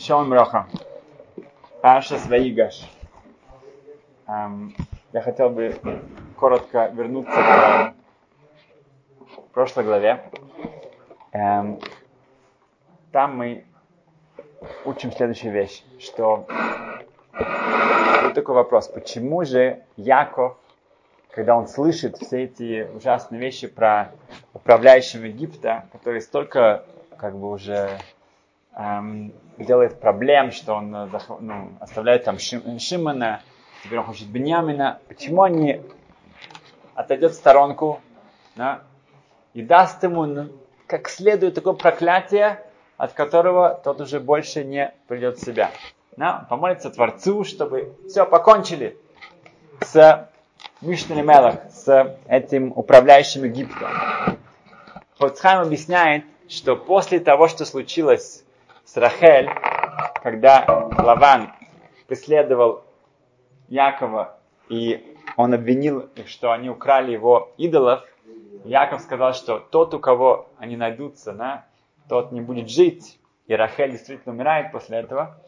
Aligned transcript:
Шалом 0.00 0.32
Роха. 0.32 0.66
Паша 1.80 2.18
Сваигаш. 2.18 2.90
Эм, 4.26 4.74
я 5.12 5.20
хотел 5.20 5.50
бы 5.50 5.78
коротко 6.36 6.88
вернуться 6.88 7.32
к 7.32 7.94
прошлой 9.52 9.84
главе. 9.84 10.22
Эм, 11.32 11.78
там 13.12 13.36
мы 13.36 13.64
учим 14.84 15.12
следующую 15.12 15.52
вещь, 15.52 15.84
что 16.00 16.46
вот 18.22 18.34
такой 18.34 18.54
вопрос, 18.54 18.88
почему 18.88 19.44
же 19.44 19.82
Яков, 19.96 20.56
когда 21.30 21.56
он 21.56 21.68
слышит 21.68 22.16
все 22.16 22.44
эти 22.44 22.88
ужасные 22.94 23.40
вещи 23.40 23.66
про 23.66 24.10
управляющего 24.52 25.24
Египта, 25.24 25.86
который 25.92 26.20
столько 26.20 26.84
как 27.16 27.36
бы 27.36 27.50
уже 27.50 27.90
эм, 28.76 29.32
делает 29.58 30.00
проблем, 30.00 30.50
что 30.50 30.74
он 30.74 30.94
э, 30.94 31.08
ну, 31.40 31.72
оставляет 31.80 32.24
там 32.24 32.38
Шим, 32.38 32.78
Шимона, 32.78 33.42
теперь 33.82 33.98
он 33.98 34.06
хочет 34.06 34.28
Беньямина. 34.28 35.00
Почему 35.08 35.42
они 35.42 35.80
отойдет 36.94 37.32
в 37.32 37.34
сторонку 37.34 38.00
да, 38.56 38.82
и 39.52 39.62
даст 39.62 40.02
ему 40.02 40.48
как 40.86 41.08
следует 41.08 41.54
такое 41.54 41.74
проклятие, 41.74 42.62
от 42.96 43.12
которого 43.12 43.80
тот 43.82 44.00
уже 44.00 44.20
больше 44.20 44.64
не 44.64 44.92
придет 45.08 45.38
в 45.38 45.44
себя. 45.44 45.70
Да, 46.16 46.46
помолится 46.48 46.90
Творцу, 46.90 47.44
чтобы 47.44 47.94
все 48.08 48.24
покончили 48.24 48.96
с 49.80 50.28
Мишной 50.80 51.22
Мелах, 51.22 51.56
с 51.72 52.16
этим 52.28 52.72
управляющим 52.76 53.44
Египтом. 53.44 53.88
Хоцхайм 55.18 55.60
объясняет, 55.62 56.24
что 56.48 56.76
после 56.76 57.18
того, 57.18 57.48
что 57.48 57.64
случилось 57.64 58.43
с 58.94 58.96
Рахель, 58.96 59.50
когда 60.22 60.88
Лаван 60.96 61.50
преследовал 62.06 62.84
Якова, 63.68 64.38
и 64.68 65.18
он 65.36 65.52
обвинил 65.52 65.98
их, 66.14 66.28
что 66.28 66.52
они 66.52 66.70
украли 66.70 67.10
его 67.10 67.52
идолов, 67.56 68.04
Яков 68.64 69.00
сказал, 69.00 69.34
что 69.34 69.58
тот, 69.58 69.94
у 69.94 69.98
кого 69.98 70.48
они 70.58 70.76
найдутся, 70.76 71.32
да, 71.32 71.66
тот 72.08 72.30
не 72.30 72.40
будет 72.40 72.70
жить. 72.70 73.18
И 73.48 73.56
Рахель 73.56 73.90
действительно 73.90 74.32
умирает 74.32 74.70
после 74.70 74.98
этого. 74.98 75.40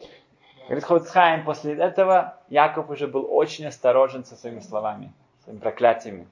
Говорит 0.65 0.83
Хоцхайм, 0.83 1.45
после 1.45 1.73
этого 1.75 2.37
Яков 2.49 2.89
уже 2.89 3.07
был 3.07 3.25
очень 3.29 3.65
осторожен 3.65 4.25
со 4.25 4.35
своими 4.35 4.59
словами, 4.59 5.13
своими 5.45 5.59
проклятиями. 5.61 6.27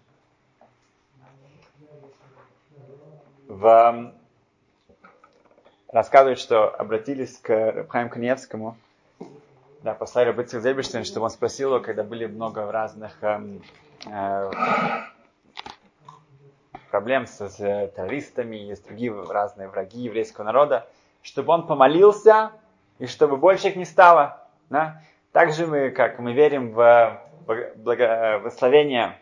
В 3.47 4.11
рассказывает, 5.91 6.39
что 6.39 6.69
обратились 6.69 7.37
к 7.37 7.49
Рабхаим 7.49 8.09
Каневскому, 8.09 8.77
да, 9.83 9.93
послали 9.93 10.27
Рабыцих 10.27 10.61
Зельберштейн, 10.61 11.05
чтобы 11.05 11.25
он 11.25 11.29
спросил 11.29 11.75
его, 11.75 11.83
когда 11.83 12.03
были 12.03 12.25
много 12.25 12.71
разных 12.71 13.21
эм, 13.21 13.61
э, 14.07 14.51
проблем 16.89 17.27
с, 17.27 17.49
с 17.49 17.57
террористами 17.57 18.69
и 18.69 18.75
с 18.75 18.79
другими 18.79 19.31
разные 19.31 19.67
враги 19.67 20.01
еврейского 20.01 20.45
народа, 20.45 20.87
чтобы 21.21 21.53
он 21.53 21.67
помолился 21.67 22.51
и 22.99 23.05
чтобы 23.05 23.37
больше 23.37 23.67
их 23.67 23.75
не 23.75 23.85
стало. 23.85 24.41
Да? 24.69 25.01
Также 25.31 25.67
мы, 25.67 25.91
как 25.91 26.17
мы 26.19 26.33
верим 26.33 26.71
в 26.71 27.21
благословение 27.75 29.19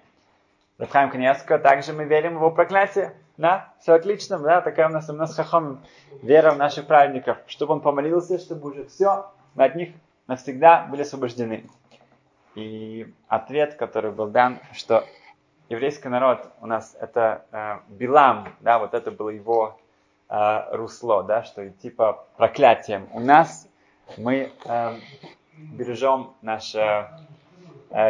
Рабхаим 0.77 1.09
Каневского, 1.09 1.59
также 1.59 1.93
мы 1.93 2.05
верим 2.05 2.33
в 2.33 2.37
его 2.37 2.51
проклятие. 2.51 3.13
Да, 3.37 3.73
все 3.79 3.93
отлично, 3.93 4.37
да, 4.37 4.61
такая 4.61 4.87
у 4.89 4.91
нас, 4.91 5.09
у 5.09 5.13
нас 5.13 5.35
хахом, 5.35 5.81
вера 6.21 6.51
в 6.51 6.57
наших 6.57 6.85
праведников, 6.85 7.37
чтобы 7.47 7.73
он 7.73 7.81
помолился, 7.81 8.37
чтобы 8.37 8.69
уже 8.69 8.85
все, 8.85 9.31
мы 9.55 9.65
от 9.65 9.75
них 9.75 9.89
навсегда 10.27 10.85
были 10.89 11.01
освобождены. 11.01 11.65
И 12.53 13.11
ответ, 13.27 13.73
который 13.73 14.11
был 14.11 14.27
дан, 14.27 14.59
что 14.73 15.03
еврейский 15.69 16.09
народ 16.09 16.47
у 16.61 16.67
нас 16.67 16.95
это 16.99 17.45
э, 17.51 17.79
Билам, 17.89 18.49
да, 18.59 18.77
вот 18.77 18.93
это 18.93 19.09
было 19.09 19.29
его 19.29 19.79
э, 20.29 20.75
русло, 20.75 21.23
да, 21.23 21.43
что 21.43 21.67
типа 21.71 22.27
проклятием. 22.37 23.07
У 23.11 23.19
нас 23.19 23.67
мы 24.17 24.51
э, 24.65 24.95
бережем 25.57 26.35
наше 26.43 27.09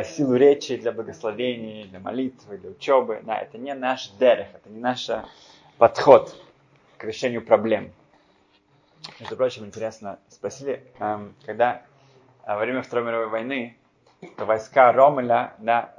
силу 0.06 0.36
речи 0.36 0.78
для 0.78 0.92
благословений, 0.92 1.86
для 1.86 2.00
молитвы, 2.00 2.58
для 2.58 2.70
учебы. 2.70 3.22
Да, 3.24 3.38
это 3.38 3.58
не 3.58 3.74
наш 3.74 4.10
дерех, 4.20 4.48
это 4.54 4.70
не 4.70 4.80
наш 4.80 5.10
подход 5.78 6.36
к 6.98 7.04
решению 7.04 7.44
проблем. 7.44 7.92
Между 9.20 9.36
прочим, 9.36 9.66
интересно, 9.66 10.20
спросили, 10.30 10.82
эм, 11.00 11.36
когда 11.46 11.82
э, 12.46 12.54
во 12.54 12.60
время 12.60 12.82
Второй 12.82 13.06
мировой 13.06 13.28
войны 13.28 13.76
войска 14.38 14.94
Ромеля, 14.94 15.54
да, 15.58 15.94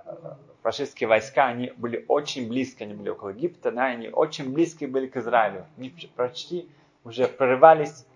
фашистские 0.62 1.08
войска, 1.08 1.46
они 1.46 1.72
были 1.76 2.06
очень 2.08 2.48
близко, 2.48 2.84
они 2.84 2.94
были 2.94 3.10
около 3.10 3.30
Египта, 3.30 3.70
да, 3.70 3.84
они 3.84 4.08
очень 4.08 4.52
близко 4.52 4.86
были 4.88 5.06
к 5.06 5.16
Израилю. 5.18 5.66
Они 5.76 5.90
почти 6.16 6.68
уже 7.04 7.28
прорывались 7.28 8.06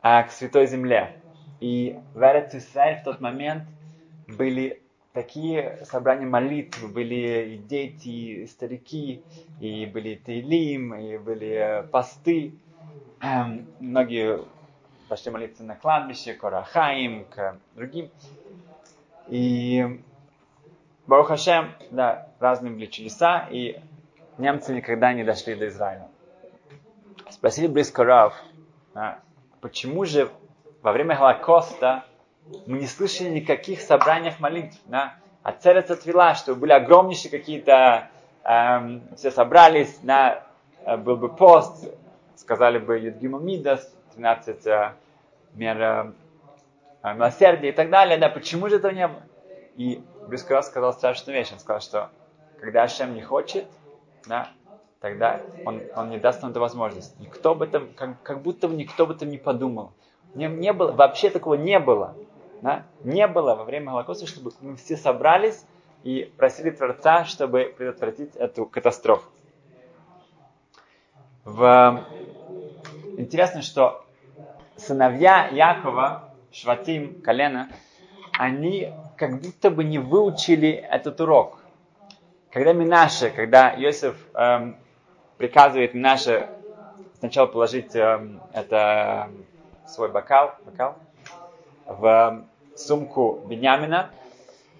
а, 0.00 0.22
к 0.22 0.30
Святой 0.30 0.66
Земле. 0.66 1.16
И 1.58 1.98
в 2.14 2.18
Израиль 2.20 3.00
в 3.00 3.04
тот 3.04 3.20
момент 3.20 3.64
были 4.28 4.81
такие 5.12 5.84
собрания 5.84 6.26
молитв, 6.26 6.90
были 6.92 7.54
и 7.54 7.58
дети, 7.58 8.08
и 8.08 8.46
старики, 8.46 9.22
и 9.60 9.86
были 9.86 10.14
тейлим, 10.14 10.94
и 10.94 11.18
были 11.18 11.86
посты. 11.90 12.54
Эм, 13.20 13.66
многие 13.78 14.40
пошли 15.08 15.30
молиться 15.30 15.62
на 15.62 15.76
кладбище, 15.76 16.34
к 16.34 16.42
Орахаим, 16.44 17.26
к 17.26 17.56
другим. 17.74 18.10
И 19.28 20.00
Барух 21.06 21.28
Хашем, 21.28 21.72
да, 21.90 22.28
разные 22.40 22.72
были 22.72 22.86
чудеса, 22.86 23.46
и 23.50 23.78
немцы 24.38 24.74
никогда 24.74 25.12
не 25.12 25.24
дошли 25.24 25.54
до 25.54 25.68
Израиля. 25.68 26.08
Спросили 27.30 27.66
близко 27.66 28.04
Рав, 28.04 28.34
да, 28.94 29.20
почему 29.60 30.04
же 30.04 30.30
во 30.82 30.92
время 30.92 31.14
Холокоста 31.14 32.04
мы 32.66 32.78
не 32.78 32.86
слышали 32.86 33.28
никаких 33.28 33.80
собраниях 33.80 34.40
молитв. 34.40 34.78
Да? 34.86 35.14
А 35.42 35.52
цель 35.52 35.78
отвела, 35.78 36.34
что 36.34 36.54
были 36.54 36.72
огромнейшие 36.72 37.30
какие-то, 37.30 38.08
эм, 38.44 39.02
все 39.16 39.30
собрались, 39.30 40.02
на, 40.02 40.44
э, 40.84 40.96
был 40.96 41.16
бы 41.16 41.28
пост, 41.28 41.84
сказали 42.36 42.78
бы 42.78 42.98
Юдгима 42.98 43.38
Мидас, 43.38 43.92
13 44.14 44.66
э, 44.66 44.92
мер 45.54 45.80
э, 45.80 46.12
э, 47.02 47.14
милосердия 47.14 47.70
и 47.70 47.72
так 47.72 47.90
далее. 47.90 48.18
Да, 48.18 48.28
почему 48.28 48.68
же 48.68 48.76
этого 48.76 48.92
не 48.92 49.08
было? 49.08 49.22
И 49.76 50.02
Брюскаров 50.28 50.64
сказал 50.64 50.92
страшную 50.92 51.38
вещь. 51.38 51.52
Он 51.52 51.58
сказал, 51.58 51.80
что 51.80 52.10
когда 52.60 52.84
Ашем 52.84 53.14
не 53.14 53.22
хочет, 53.22 53.66
да, 54.26 54.48
тогда 55.00 55.40
он, 55.64 55.82
он 55.96 56.10
не 56.10 56.18
даст 56.18 56.42
нам 56.42 56.52
эту 56.52 56.60
возможность. 56.60 57.18
Никто 57.18 57.52
об 57.52 57.62
этом, 57.62 57.88
как, 57.94 58.22
как 58.22 58.42
будто 58.42 58.68
бы 58.68 58.74
никто 58.74 59.04
об 59.04 59.12
этом 59.12 59.30
не 59.30 59.38
подумал. 59.38 59.92
Не, 60.34 60.46
не 60.46 60.72
было, 60.72 60.92
вообще 60.92 61.30
такого 61.30 61.54
не 61.54 61.78
было 61.78 62.14
да, 62.62 62.84
не 63.02 63.26
было 63.26 63.56
во 63.56 63.64
время 63.64 63.90
Холокоста, 63.90 64.26
чтобы 64.26 64.52
мы 64.60 64.76
все 64.76 64.96
собрались 64.96 65.64
и 66.04 66.32
просили 66.36 66.70
Творца, 66.70 67.24
чтобы 67.24 67.74
предотвратить 67.76 68.36
эту 68.36 68.66
катастрофу. 68.66 69.28
В... 71.44 72.04
Интересно, 73.18 73.62
что 73.62 74.04
сыновья 74.76 75.48
Якова, 75.48 76.32
Шватим, 76.52 77.20
колено, 77.20 77.68
они 78.38 78.92
как 79.16 79.40
будто 79.40 79.70
бы 79.70 79.82
не 79.84 79.98
выучили 79.98 80.70
этот 80.70 81.20
урок. 81.20 81.58
Когда 82.52 82.72
Минаше, 82.72 83.30
когда 83.30 83.70
Иосиф 83.74 84.16
эм, 84.34 84.76
приказывает 85.38 85.94
Минаше 85.94 86.48
сначала 87.18 87.46
положить 87.46 87.96
эм, 87.96 88.40
это 88.52 89.30
свой 89.86 90.10
бокал, 90.10 90.54
бокал 90.64 90.96
в 91.86 92.44
сумку 92.74 93.40
Беньямина, 93.46 94.10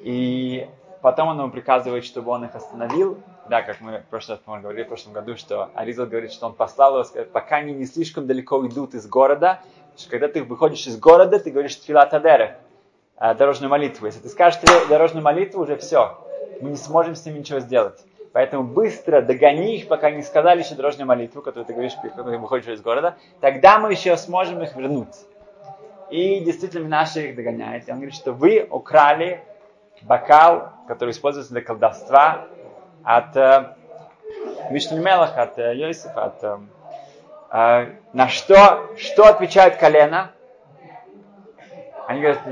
и 0.00 0.68
потом 1.00 1.28
он 1.28 1.38
ему 1.38 1.50
приказывает, 1.50 2.04
чтобы 2.04 2.30
он 2.30 2.44
их 2.44 2.54
остановил. 2.54 3.18
Да, 3.48 3.62
как 3.62 3.80
мы 3.80 3.98
в 3.98 4.06
прошлый 4.06 4.38
раз, 4.46 4.62
говорили 4.62 4.84
в 4.84 4.88
прошлом 4.88 5.12
году, 5.12 5.36
что 5.36 5.70
Аризал 5.74 6.06
говорит, 6.06 6.32
что 6.32 6.46
он 6.46 6.54
послал 6.54 6.94
его, 6.94 7.04
сказать, 7.04 7.30
пока 7.30 7.56
они 7.56 7.72
не 7.72 7.86
слишком 7.86 8.26
далеко 8.26 8.64
идут 8.66 8.94
из 8.94 9.06
города, 9.06 9.60
что 9.96 10.10
когда 10.10 10.28
ты 10.28 10.42
выходишь 10.42 10.86
из 10.86 10.98
города, 10.98 11.38
ты 11.38 11.50
говоришь 11.50 11.76
Тфилатадере, 11.76 12.58
э, 13.18 13.34
дорожную 13.34 13.70
молитву. 13.70 14.06
Если 14.06 14.20
ты 14.20 14.28
скажешь 14.28 14.60
дорожную 14.88 15.24
молитву, 15.24 15.62
уже 15.62 15.76
все, 15.76 16.18
мы 16.60 16.70
не 16.70 16.76
сможем 16.76 17.14
с 17.14 17.26
ними 17.26 17.38
ничего 17.38 17.60
сделать. 17.60 18.00
Поэтому 18.32 18.64
быстро 18.64 19.20
догони 19.20 19.76
их, 19.76 19.88
пока 19.88 20.10
не 20.10 20.22
сказали 20.22 20.62
еще 20.62 20.74
дорожную 20.74 21.06
молитву, 21.06 21.42
которую 21.42 21.66
ты 21.66 21.74
говоришь, 21.74 21.92
когда 22.00 22.22
ты 22.22 22.38
выходишь 22.38 22.68
из 22.68 22.80
города. 22.80 23.16
Тогда 23.40 23.78
мы 23.78 23.90
еще 23.90 24.16
сможем 24.16 24.62
их 24.62 24.74
вернуть. 24.74 25.14
И 26.12 26.40
действительно 26.40 26.88
наши 26.88 27.30
их 27.30 27.36
догоняет. 27.36 27.88
И 27.88 27.90
он 27.90 27.96
говорит, 27.96 28.14
что 28.14 28.32
вы 28.32 28.66
украли 28.70 29.42
бокал, 30.02 30.72
который 30.86 31.10
используется 31.10 31.52
для 31.52 31.62
колдовства 31.62 32.48
от 33.02 33.34
э, 33.34 33.74
Мишлемелах, 34.70 35.38
от 35.38 35.58
э, 35.58 35.74
Йосифа, 35.74 36.24
от, 36.24 36.44
э, 36.44 36.58
э, 37.50 37.86
на 38.12 38.28
что, 38.28 38.90
что 38.98 39.24
отвечает 39.24 39.76
колено? 39.76 40.32
они 42.06 42.20
говорят, 42.20 42.42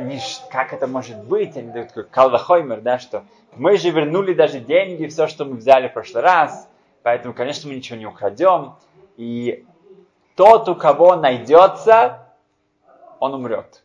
как 0.50 0.72
это 0.72 0.86
может 0.86 1.22
быть? 1.24 1.54
Они 1.56 1.70
дают 1.70 1.88
такой 1.88 2.04
калвахоймер, 2.04 2.80
да, 2.80 2.98
что 2.98 3.24
мы 3.56 3.76
же 3.76 3.90
вернули 3.90 4.32
даже 4.32 4.60
деньги, 4.60 5.06
все, 5.06 5.26
что 5.26 5.44
мы 5.44 5.56
взяли 5.56 5.88
в 5.88 5.92
прошлый 5.92 6.22
раз, 6.22 6.66
поэтому, 7.02 7.34
конечно, 7.34 7.68
мы 7.68 7.76
ничего 7.76 7.98
не 7.98 8.06
украдем. 8.06 8.76
И 9.18 9.66
тот, 10.34 10.68
у 10.70 10.74
кого 10.74 11.16
найдется, 11.16 12.19
он 13.20 13.34
умрет. 13.34 13.84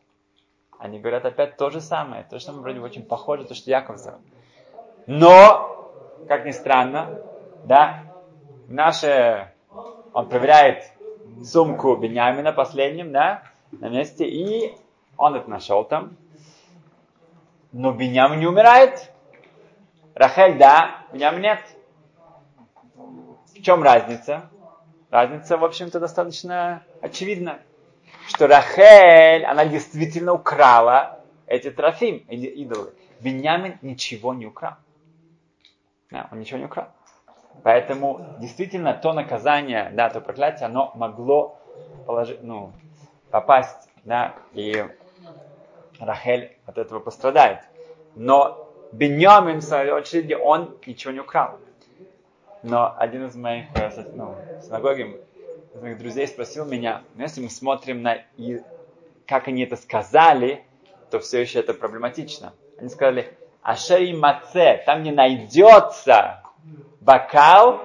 Они 0.80 1.00
говорят 1.00 1.26
опять 1.26 1.58
то 1.58 1.70
же 1.70 1.82
самое, 1.82 2.26
то, 2.30 2.40
что 2.40 2.54
мы 2.54 2.62
вроде 2.62 2.80
очень 2.80 3.06
похоже, 3.06 3.46
то, 3.46 3.54
что 3.54 3.70
Яков 3.70 4.00
сказал. 4.00 4.20
Но, 5.06 5.92
как 6.28 6.46
ни 6.46 6.52
странно, 6.52 7.22
да, 7.66 8.04
наше, 8.68 9.52
он 10.14 10.28
проверяет 10.28 10.92
сумку 11.44 11.96
Бенямина 11.96 12.52
последним, 12.52 13.12
да, 13.12 13.44
на 13.72 13.90
месте, 13.90 14.26
и 14.26 14.76
он 15.18 15.36
это 15.36 15.50
нашел 15.50 15.84
там. 15.84 16.16
Но 17.72 17.92
Бенямин 17.92 18.40
не 18.40 18.48
умирает. 18.48 19.12
Рахель, 20.14 20.58
да, 20.58 21.06
Бенямин 21.12 21.42
нет. 21.42 21.60
В 23.54 23.62
чем 23.62 23.84
разница? 23.84 24.50
Разница, 25.10 25.58
в 25.58 25.66
общем-то, 25.66 26.00
достаточно 26.00 26.84
очевидна. 27.02 27.60
Что 28.28 28.48
Рахель, 28.48 29.46
она 29.46 29.66
действительно 29.66 30.34
украла 30.34 31.20
эти 31.48 31.72
трофим, 31.72 32.18
идолы. 32.28 32.94
Бенямин 33.20 33.78
ничего 33.82 34.34
не 34.34 34.46
украл. 34.46 34.76
Да, 36.12 36.28
он 36.32 36.40
ничего 36.40 36.60
не 36.60 36.66
украл. 36.66 36.88
Поэтому 37.64 38.36
действительно 38.40 38.94
то 38.94 39.14
наказание, 39.14 39.92
да, 39.94 40.10
то 40.10 40.22
проклятие, 40.22 40.68
оно 40.68 40.92
могло 40.96 41.58
положить, 42.06 42.44
ну, 42.44 42.72
попасть, 43.32 43.90
да, 44.04 44.36
и 44.54 44.86
Рахель 46.00 46.58
от 46.66 46.78
этого 46.78 47.00
пострадает. 47.00 47.60
Но 48.16 48.70
Беньямин, 48.92 49.60
в 49.60 49.64
свою 49.64 49.96
очередь, 49.96 50.34
он 50.40 50.78
ничего 50.86 51.12
не 51.14 51.20
украл. 51.20 51.60
Но 52.64 52.96
один 52.98 53.26
из 53.26 53.36
моих 53.36 53.66
э, 53.76 53.92
ну, 54.14 54.36
синагоги, 54.62 55.22
из 55.76 55.82
моих 55.82 55.98
друзей 55.98 56.26
спросил 56.26 56.66
меня, 56.66 57.02
ну, 57.16 57.24
если 57.24 57.42
мы 57.42 57.50
смотрим 57.50 58.02
на 58.02 58.20
и 58.38 58.62
как 59.28 59.50
они 59.50 59.64
это 59.64 59.76
сказали, 59.76 60.64
то 61.12 61.20
все 61.20 61.42
еще 61.42 61.60
это 61.60 61.74
проблематично. 61.74 62.54
Они 62.80 62.88
сказали, 62.88 63.36
Ашери 63.62 64.14
Маце, 64.14 64.82
там 64.86 65.04
не 65.04 65.12
найдется 65.12 66.44
бокал, 67.02 67.82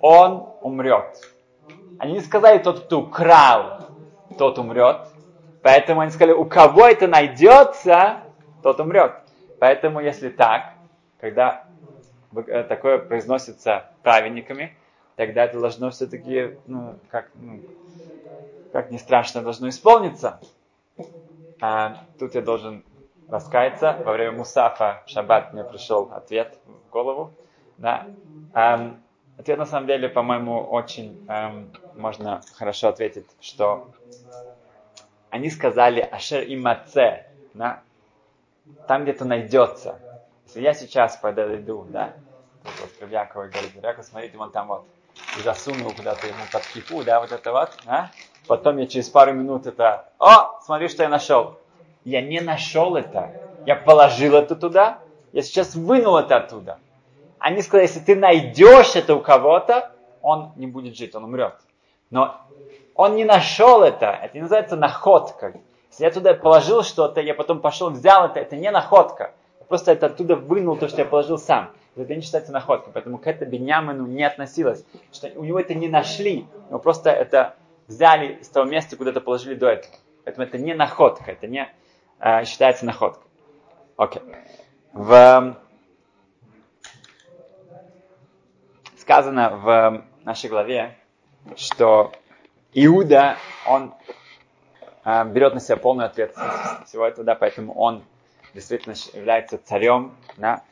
он 0.00 0.48
умрет. 0.62 1.20
Они 2.00 2.14
не 2.14 2.20
сказали, 2.20 2.58
тот, 2.58 2.86
кто 2.86 3.02
украл, 3.02 3.86
тот 4.36 4.58
умрет. 4.58 5.06
Поэтому 5.62 6.00
они 6.00 6.10
сказали, 6.10 6.32
у 6.32 6.44
кого 6.44 6.88
это 6.88 7.06
найдется, 7.06 8.22
тот 8.64 8.80
умрет. 8.80 9.12
Поэтому, 9.60 10.00
если 10.00 10.28
так, 10.28 10.74
когда 11.20 11.66
э, 12.34 12.64
такое 12.64 12.98
произносится 12.98 13.92
праведниками, 14.02 14.76
тогда 15.16 15.44
это 15.44 15.60
должно 15.60 15.90
все-таки, 15.90 16.56
ну, 16.66 16.98
как, 17.10 17.30
ну, 17.34 17.60
как 18.72 18.90
не 18.90 18.98
страшно, 18.98 19.42
должно 19.42 19.68
исполниться. 19.68 20.40
А, 21.60 21.96
тут 22.18 22.34
я 22.34 22.42
должен 22.42 22.84
раскаяться. 23.28 23.98
Во 24.04 24.12
время 24.12 24.32
Мусафа 24.32 25.02
в 25.06 25.10
шаббат 25.10 25.52
мне 25.52 25.64
пришел 25.64 26.10
ответ 26.12 26.58
в 26.66 26.90
голову. 26.90 27.32
Да. 27.78 28.08
А, 28.52 28.96
ответ 29.38 29.58
на 29.58 29.66
самом 29.66 29.86
деле, 29.86 30.08
по-моему, 30.08 30.60
очень 30.60 31.24
эм, 31.28 31.70
можно 31.94 32.40
хорошо 32.56 32.88
ответить, 32.88 33.26
что 33.40 33.88
они 35.30 35.50
сказали 35.50 36.00
Ашер 36.00 36.42
и 36.42 36.56
Маце, 36.56 37.24
да, 37.54 37.80
там 38.86 39.04
где-то 39.04 39.24
найдется. 39.24 39.98
Если 40.46 40.60
я 40.60 40.74
сейчас 40.74 41.16
подойду, 41.16 41.86
да, 41.90 42.12
вот 42.64 43.10
Якова 43.10 43.46
и 43.46 43.50
говорю, 43.50 43.68
Яков, 43.82 44.04
смотрите, 44.04 44.36
вон 44.36 44.50
там 44.50 44.68
вот, 44.68 44.84
и 45.38 45.42
засунул 45.42 45.92
куда-то 45.92 46.26
ему 46.26 46.42
под 46.52 46.66
кипу, 46.66 47.02
да, 47.04 47.20
вот 47.20 47.32
это 47.32 47.52
вот, 47.52 47.70
да, 47.84 48.10
потом 48.46 48.78
я 48.78 48.86
через 48.86 49.08
пару 49.08 49.32
минут 49.32 49.66
это, 49.66 50.08
о, 50.18 50.60
смотри, 50.62 50.88
что 50.88 51.02
я 51.02 51.08
нашел. 51.08 51.58
Я 52.04 52.20
не 52.20 52.40
нашел 52.40 52.96
это, 52.96 53.30
я 53.66 53.76
положил 53.76 54.34
это 54.34 54.56
туда, 54.56 54.98
я 55.32 55.42
сейчас 55.42 55.74
вынул 55.74 56.16
это 56.16 56.36
оттуда. 56.36 56.78
Они 57.38 57.62
сказали, 57.62 57.86
если 57.86 58.00
ты 58.00 58.14
найдешь 58.14 58.94
это 58.94 59.14
у 59.14 59.20
кого-то, 59.20 59.92
он 60.20 60.52
не 60.56 60.66
будет 60.66 60.96
жить, 60.96 61.14
он 61.14 61.24
умрет. 61.24 61.54
Но 62.10 62.36
он 62.94 63.16
не 63.16 63.24
нашел 63.24 63.82
это. 63.82 64.06
Это 64.22 64.34
не 64.34 64.42
называется 64.42 64.76
находка. 64.76 65.54
Если 65.90 66.04
я 66.04 66.10
туда 66.10 66.34
положил 66.34 66.82
что-то, 66.82 67.20
я 67.20 67.34
потом 67.34 67.60
пошел, 67.60 67.90
взял 67.90 68.26
это, 68.26 68.40
это 68.40 68.56
не 68.56 68.70
находка. 68.70 69.32
Просто 69.68 69.92
это 69.92 70.06
оттуда 70.06 70.36
вынул 70.36 70.76
то, 70.76 70.88
что 70.88 70.98
я 70.98 71.04
положил 71.04 71.38
сам. 71.38 71.70
Это 71.94 72.14
не 72.14 72.22
считается 72.22 72.52
находкой. 72.52 72.92
Поэтому 72.92 73.18
к 73.18 73.26
этому 73.26 73.50
Беньямину 73.50 74.06
не 74.06 74.24
относилось. 74.24 74.84
Что 75.12 75.28
у 75.34 75.44
него 75.44 75.60
это 75.60 75.74
не 75.74 75.88
нашли, 75.88 76.46
но 76.70 76.78
просто 76.78 77.10
это 77.10 77.56
взяли 77.86 78.42
с 78.42 78.48
того 78.48 78.66
места, 78.66 78.96
куда 78.96 79.10
это 79.10 79.20
положили 79.20 79.54
до 79.54 79.68
этого. 79.68 79.94
Поэтому 80.24 80.46
это 80.46 80.58
не 80.58 80.74
находка, 80.74 81.32
это 81.32 81.46
не 81.46 81.68
э, 82.20 82.44
считается 82.44 82.86
находкой. 82.86 83.28
Окей. 83.96 84.22
В, 84.92 85.56
сказано 88.96 89.50
в 89.56 90.04
нашей 90.24 90.48
главе, 90.48 90.96
что 91.56 92.12
Иуда, 92.72 93.36
он 93.66 93.94
э, 95.04 95.24
берет 95.26 95.54
на 95.54 95.60
себя 95.60 95.76
полную 95.76 96.06
ответственность 96.06 96.86
всего 96.86 97.06
этого, 97.06 97.24
да, 97.24 97.34
поэтому 97.34 97.74
он 97.74 98.02
действительно 98.54 98.94
является 99.14 99.58
царем 99.58 100.14
да, 100.36 100.62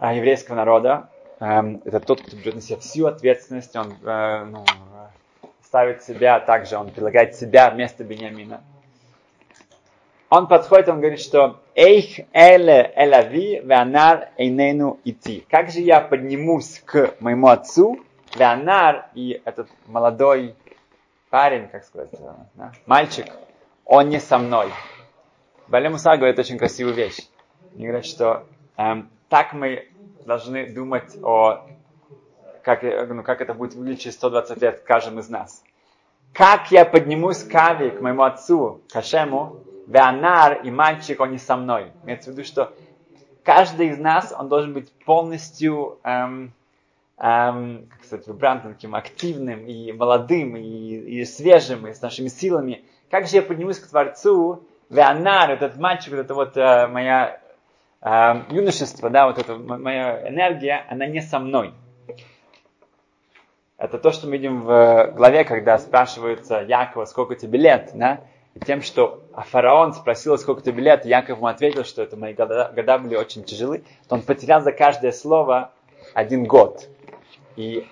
еврейского 0.00 0.56
народа. 0.56 1.08
Э, 1.40 1.62
это 1.84 2.00
тот, 2.00 2.22
кто 2.22 2.36
берет 2.36 2.54
на 2.54 2.60
себя 2.60 2.78
всю 2.78 3.06
ответственность, 3.06 3.74
он 3.76 3.94
э, 4.04 4.44
ну, 4.44 4.64
ставит 5.62 6.02
себя 6.02 6.40
также, 6.40 6.76
он 6.76 6.90
предлагает 6.90 7.34
себя 7.34 7.70
вместо 7.70 8.04
Бениамина. 8.04 8.62
Он 10.28 10.48
подходит, 10.48 10.88
он 10.88 11.00
говорит, 11.00 11.20
что 11.20 11.60
«Эйх 11.76 12.26
эле 12.32 12.92
элави 12.96 13.60
веанар 13.60 14.30
эйнену 14.36 14.98
идти». 15.04 15.46
Как 15.48 15.70
же 15.70 15.80
я 15.80 16.00
поднимусь 16.00 16.82
к 16.84 17.14
моему 17.20 17.46
отцу, 17.46 18.00
Веанар 18.36 19.08
и 19.14 19.40
этот 19.44 19.68
молодой 19.86 20.54
парень, 21.30 21.68
как 21.68 21.84
сказать, 21.84 22.10
да, 22.54 22.72
мальчик, 22.86 23.26
он 23.84 24.08
не 24.08 24.18
со 24.18 24.38
мной. 24.38 24.70
Бале 25.68 25.88
Муса 25.88 26.16
говорит 26.16 26.38
очень 26.38 26.58
красивую 26.58 26.94
вещь. 26.94 27.28
Они 27.74 27.84
говорят, 27.84 28.04
что 28.04 28.46
эм, 28.76 29.10
так 29.28 29.52
мы 29.52 29.88
должны 30.26 30.66
думать 30.66 31.16
о, 31.22 31.66
как, 32.62 32.82
ну, 32.82 33.22
как 33.22 33.40
это 33.40 33.54
будет 33.54 33.74
выглядеть 33.74 34.02
через 34.02 34.16
120 34.16 34.60
лет 34.60 34.82
каждым 34.82 35.20
из 35.20 35.28
нас. 35.28 35.62
Как 36.32 36.70
я 36.70 36.84
поднимусь 36.84 37.44
к 37.44 37.54
Ави, 37.54 37.90
к 37.90 38.00
моему 38.00 38.24
отцу, 38.24 38.82
к 38.88 38.92
Хашему, 38.92 39.60
Веанар 39.86 40.60
и 40.62 40.70
мальчик, 40.70 41.20
он 41.20 41.30
не 41.30 41.38
со 41.38 41.56
мной. 41.56 41.92
Имеется 42.04 42.30
в 42.30 42.32
виду, 42.34 42.44
что 42.44 42.74
каждый 43.44 43.88
из 43.88 43.98
нас, 43.98 44.34
он 44.36 44.48
должен 44.48 44.74
быть 44.74 44.92
полностью 45.04 46.00
эм, 46.02 46.52
эм, 47.18 47.88
как 47.88 48.04
сказать, 48.04 48.26
вибрантным, 48.26 48.74
таким 48.74 48.96
активным 48.96 49.64
и 49.64 49.92
молодым, 49.92 50.56
и, 50.56 51.20
и 51.20 51.24
свежим, 51.24 51.86
и 51.86 51.94
с 51.94 52.02
нашими 52.02 52.28
силами. 52.28 52.84
Как 53.10 53.28
же 53.28 53.36
я 53.36 53.42
поднимусь 53.42 53.78
к 53.78 53.88
Творцу, 53.88 54.64
Веанар, 54.90 55.52
этот 55.52 55.76
мальчик, 55.76 56.10
вот 56.10 56.20
это 56.20 56.34
вот 56.34 56.56
э, 56.56 56.88
моя 56.88 57.40
э, 58.06 58.42
юношество, 58.50 59.10
да, 59.10 59.26
вот 59.26 59.38
эта 59.38 59.56
моя 59.56 60.28
энергия, 60.28 60.86
она 60.88 61.06
не 61.06 61.20
со 61.20 61.38
мной. 61.38 61.74
Это 63.78 63.98
то, 63.98 64.10
что 64.10 64.26
мы 64.26 64.38
видим 64.38 64.62
в 64.62 65.12
главе, 65.14 65.44
когда 65.44 65.78
спрашиваются 65.78 66.60
Якова, 66.60 67.04
сколько 67.04 67.34
тебе 67.34 67.58
лет, 67.58 67.90
да? 67.94 68.20
И 68.54 68.60
тем, 68.60 68.80
что 68.80 69.22
а 69.34 69.42
фараон 69.42 69.92
спросил, 69.92 70.38
сколько 70.38 70.62
тебе 70.62 70.82
лет, 70.82 71.04
Яков 71.04 71.36
ему 71.36 71.46
ответил, 71.46 71.84
что 71.84 72.02
это 72.02 72.16
мои 72.16 72.32
года, 72.32 72.72
года 72.74 72.98
были 72.98 73.14
очень 73.14 73.44
тяжелы, 73.44 73.84
то 74.08 74.14
он 74.14 74.22
потерял 74.22 74.62
за 74.62 74.72
каждое 74.72 75.12
слово 75.12 75.72
один 76.14 76.44
год. 76.44 76.88
И 77.56 77.86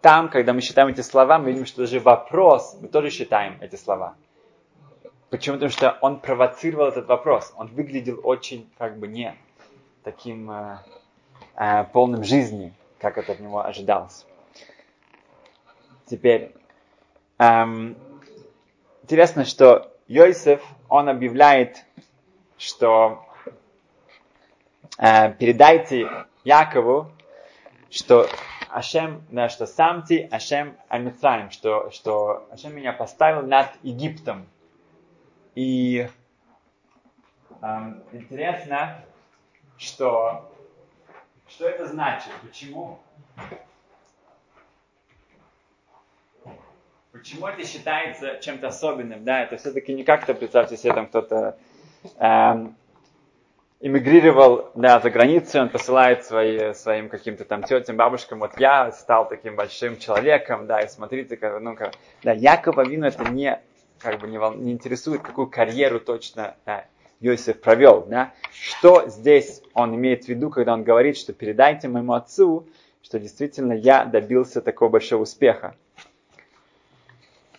там, 0.00 0.28
когда 0.30 0.52
мы 0.52 0.62
считаем 0.62 0.88
эти 0.88 1.00
слова, 1.00 1.38
мы 1.38 1.52
видим, 1.52 1.64
что 1.64 1.82
даже 1.82 2.00
вопрос, 2.00 2.76
мы 2.80 2.88
тоже 2.88 3.10
считаем 3.10 3.56
эти 3.60 3.76
слова. 3.76 4.16
Почему? 5.30 5.56
Потому 5.56 5.70
что 5.70 5.98
он 6.00 6.20
провоцировал 6.20 6.88
этот 6.88 7.06
вопрос. 7.06 7.52
Он 7.56 7.68
выглядел 7.68 8.20
очень, 8.22 8.70
как 8.78 8.98
бы, 8.98 9.08
не 9.08 9.34
таким 10.02 10.50
э, 10.50 10.78
э, 11.54 11.84
полным 11.92 12.24
жизни, 12.24 12.72
как 12.98 13.18
это 13.18 13.32
от 13.32 13.40
него 13.40 13.64
ожидалось. 13.64 14.24
Теперь, 16.06 16.54
эм, 17.38 17.96
интересно, 19.02 19.44
что 19.44 19.92
Йосиф, 20.06 20.62
он 20.88 21.10
объявляет, 21.10 21.84
что 22.56 23.26
э, 24.96 25.32
передайте 25.34 26.08
Якову, 26.44 27.10
что 27.90 28.26
Ашем, 28.70 29.22
да, 29.30 29.50
что 29.50 29.66
сам 29.66 30.02
ты 30.02 30.24
Ашем 30.30 30.74
Аль-Мицраим, 30.90 31.50
что, 31.50 31.90
что 31.90 32.48
Ашем 32.50 32.74
меня 32.74 32.94
поставил 32.94 33.42
над 33.42 33.68
Египтом. 33.82 34.46
И 35.58 36.06
эм, 37.62 38.04
интересно, 38.12 39.02
что 39.76 40.48
что 41.48 41.68
это 41.68 41.84
значит? 41.86 42.30
Почему? 42.46 43.00
Почему 47.10 47.48
это 47.48 47.66
считается 47.66 48.38
чем-то 48.40 48.68
особенным? 48.68 49.24
Да, 49.24 49.42
это 49.42 49.56
все-таки 49.56 49.92
не 49.94 50.04
как-то, 50.04 50.32
представьте 50.32 50.76
себе, 50.76 50.92
там 50.92 51.08
кто-то 51.08 51.58
эм, 52.18 52.76
эмигрировал 53.80 54.70
да, 54.76 55.00
за 55.00 55.10
границу, 55.10 55.60
он 55.60 55.70
посылает 55.70 56.24
свои, 56.24 56.72
своим 56.72 57.08
каким-то 57.08 57.44
там 57.44 57.64
тетям, 57.64 57.96
бабушкам, 57.96 58.38
вот 58.38 58.52
я 58.60 58.92
стал 58.92 59.28
таким 59.28 59.56
большим 59.56 59.98
человеком, 59.98 60.68
да, 60.68 60.82
и 60.82 60.88
смотрите, 60.88 61.36
как, 61.36 61.60
ну, 61.60 61.74
как, 61.74 61.94
да, 62.22 62.30
Якова 62.30 62.84
Вину 62.84 63.08
это 63.08 63.24
не, 63.24 63.60
как 64.00 64.20
бы 64.20 64.28
не, 64.28 64.38
вол, 64.38 64.54
не 64.54 64.72
интересует, 64.72 65.22
какую 65.22 65.48
карьеру 65.48 66.00
точно 66.00 66.56
да, 66.64 66.84
Йосиф 67.20 67.60
провел, 67.60 68.02
да. 68.02 68.32
Что 68.52 69.08
здесь 69.08 69.62
он 69.74 69.94
имеет 69.96 70.24
в 70.24 70.28
виду, 70.28 70.50
когда 70.50 70.74
он 70.74 70.84
говорит, 70.84 71.16
что 71.16 71.32
передайте 71.32 71.88
моему 71.88 72.12
отцу, 72.12 72.66
что 73.02 73.18
действительно 73.18 73.72
я 73.72 74.04
добился 74.04 74.60
такого 74.60 74.90
большого 74.90 75.22
успеха. 75.22 75.74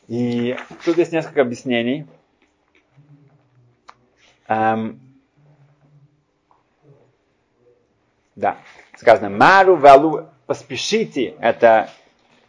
И 0.07 0.57
тут 0.85 0.97
есть 0.97 1.11
несколько 1.11 1.41
объяснений. 1.41 2.07
Эм, 4.47 4.99
да, 8.35 8.57
сказано, 8.97 9.29
Мару 9.29 9.75
Валу, 9.75 10.25
поспешите, 10.47 11.35
это 11.39 11.91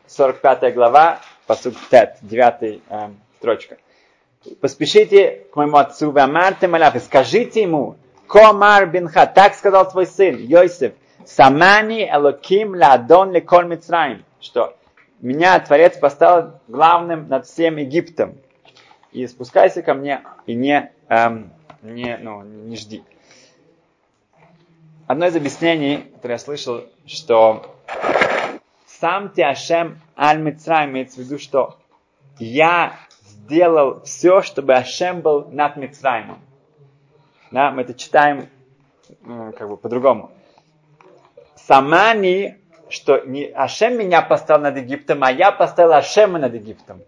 45 0.07 0.73
глава, 0.73 1.21
посуд 1.47 1.77
Тет, 1.91 2.17
9 2.23 2.81
эм, 2.89 3.21
строчка. 3.41 3.79
Поспешите 4.61 5.47
к 5.53 5.57
моему 5.57 5.79
отцу, 5.79 6.11
Вамарте 6.11 6.69
Маляф, 6.69 6.95
и 6.95 7.01
скажите 7.01 7.63
ему, 7.63 7.97
Комар 8.29 8.87
бинха, 8.87 9.27
так 9.27 9.55
сказал 9.55 9.91
твой 9.91 10.07
сын, 10.07 10.37
Йосиф, 10.37 10.93
Самани 11.25 12.09
Элоким 12.09 12.75
Ладон 12.75 13.33
Леколь 13.33 13.67
Мицраим, 13.67 14.25
что 14.41 14.77
меня 15.21 15.59
Творец 15.61 15.99
поставил 15.99 16.53
главным 16.69 17.29
над 17.29 17.47
всем 17.47 17.77
Египтом. 17.77 18.37
И 19.11 19.27
спускайся 19.27 19.83
ко 19.83 19.95
мне 19.95 20.23
и 20.47 20.55
не, 20.55 20.93
эм, 21.09 21.53
не, 21.83 22.17
ну, 22.19 22.43
не 22.43 22.77
жди. 22.77 23.03
Одно 25.07 25.27
из 25.27 25.35
объяснений, 25.35 26.11
которое 26.15 26.35
я 26.35 26.39
слышал, 26.39 26.85
что 27.07 27.75
сам 28.87 29.31
Тиашем 29.31 29.99
Аль-Мицра 30.17 30.85
имеется 30.85 31.17
в 31.17 31.25
виду, 31.25 31.39
что 31.39 31.79
я 32.39 32.97
сделал 33.51 34.01
все, 34.05 34.43
чтобы 34.43 34.75
Ашем 34.75 35.23
был 35.23 35.49
над 35.49 35.77
Мицраимом. 35.77 36.39
Да, 37.51 37.73
мы 37.73 37.83
это 37.83 37.95
читаем 37.95 38.49
ну, 39.23 39.53
как 39.53 39.69
бы 39.69 39.77
по-другому. 39.77 40.31
Самани 41.57 42.61
что 42.91 43.21
не 43.25 43.47
Ашем 43.47 43.97
меня 43.97 44.21
поставил 44.21 44.63
над 44.63 44.77
Египтом, 44.77 45.23
а 45.23 45.31
я 45.31 45.53
поставил 45.53 45.93
Ашема 45.93 46.39
над 46.39 46.55
Египтом. 46.55 47.03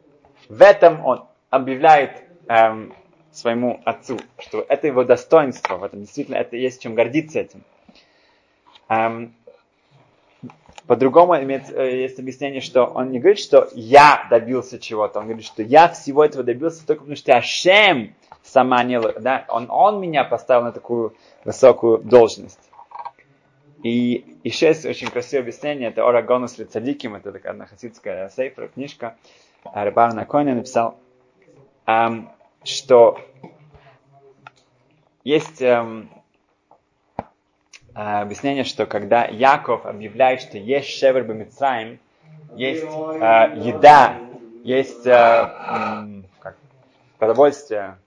В 0.49 0.63
этом 0.63 1.05
он 1.05 1.27
объявляет 1.51 2.23
эм, 2.49 2.95
своему 3.33 3.81
отцу, 3.85 4.19
что 4.39 4.65
это 4.69 4.87
его 4.87 5.03
достоинство, 5.03 5.77
в 5.77 5.83
этом 5.83 6.01
действительно 6.01 6.37
это 6.37 6.57
есть 6.57 6.81
чем 6.83 6.95
гордиться 6.95 7.41
этим. 7.41 7.65
Эм, 8.89 9.35
по-другому 10.87 11.37
имеет, 11.37 11.71
э, 11.71 12.03
есть 12.03 12.19
объяснение, 12.19 12.61
что 12.61 12.85
он 12.85 13.11
не 13.11 13.19
говорит, 13.19 13.39
что 13.39 13.69
я 13.75 14.27
добился 14.31 14.79
чего-то, 14.79 15.21
он 15.21 15.27
говорит, 15.27 15.45
что 15.45 15.63
я 15.63 15.89
всего 15.89 16.25
этого 16.25 16.43
добился 16.45 16.87
только 16.87 17.03
потому, 17.03 17.17
что 17.17 17.37
Ашем 17.37 18.15
сама 18.43 18.83
не, 18.83 19.01
да, 19.01 19.45
он, 19.49 19.71
он 19.71 20.01
меня 20.01 20.25
поставил 20.25 20.65
на 20.65 20.73
такую 20.73 21.15
высокую 21.45 21.99
должность. 21.99 22.59
И 23.83 24.39
еще 24.45 24.69
есть 24.69 24.85
очень 24.85 25.09
красивое 25.09 25.43
объяснение, 25.43 25.89
это 25.89 26.07
Орагонус 26.07 26.59
Лицадиким, 26.59 27.17
это 27.17 27.33
такая 27.33 27.53
одна 27.53 27.67
хасидская 27.67 28.29
сейфра, 28.29 28.69
книжка, 28.69 29.17
Рыбар 29.65 30.13
Наконя 30.15 30.55
написал, 30.55 30.99
эм, 31.87 32.29
что 32.65 33.19
есть 35.25 35.63
эм, 35.63 36.11
объяснение, 37.95 38.65
что 38.65 38.87
когда 38.87 39.25
Яков 39.25 39.87
объявляет, 39.87 40.41
что 40.41 40.59
есть 40.59 40.89
шевер 40.89 41.25
бемицраим, 41.25 41.99
есть 42.55 42.85
э, 42.85 43.53
еда, 43.57 44.17
есть 44.63 45.07
э, 45.07 46.23
как, 46.41 46.57
продовольствие 47.19 47.99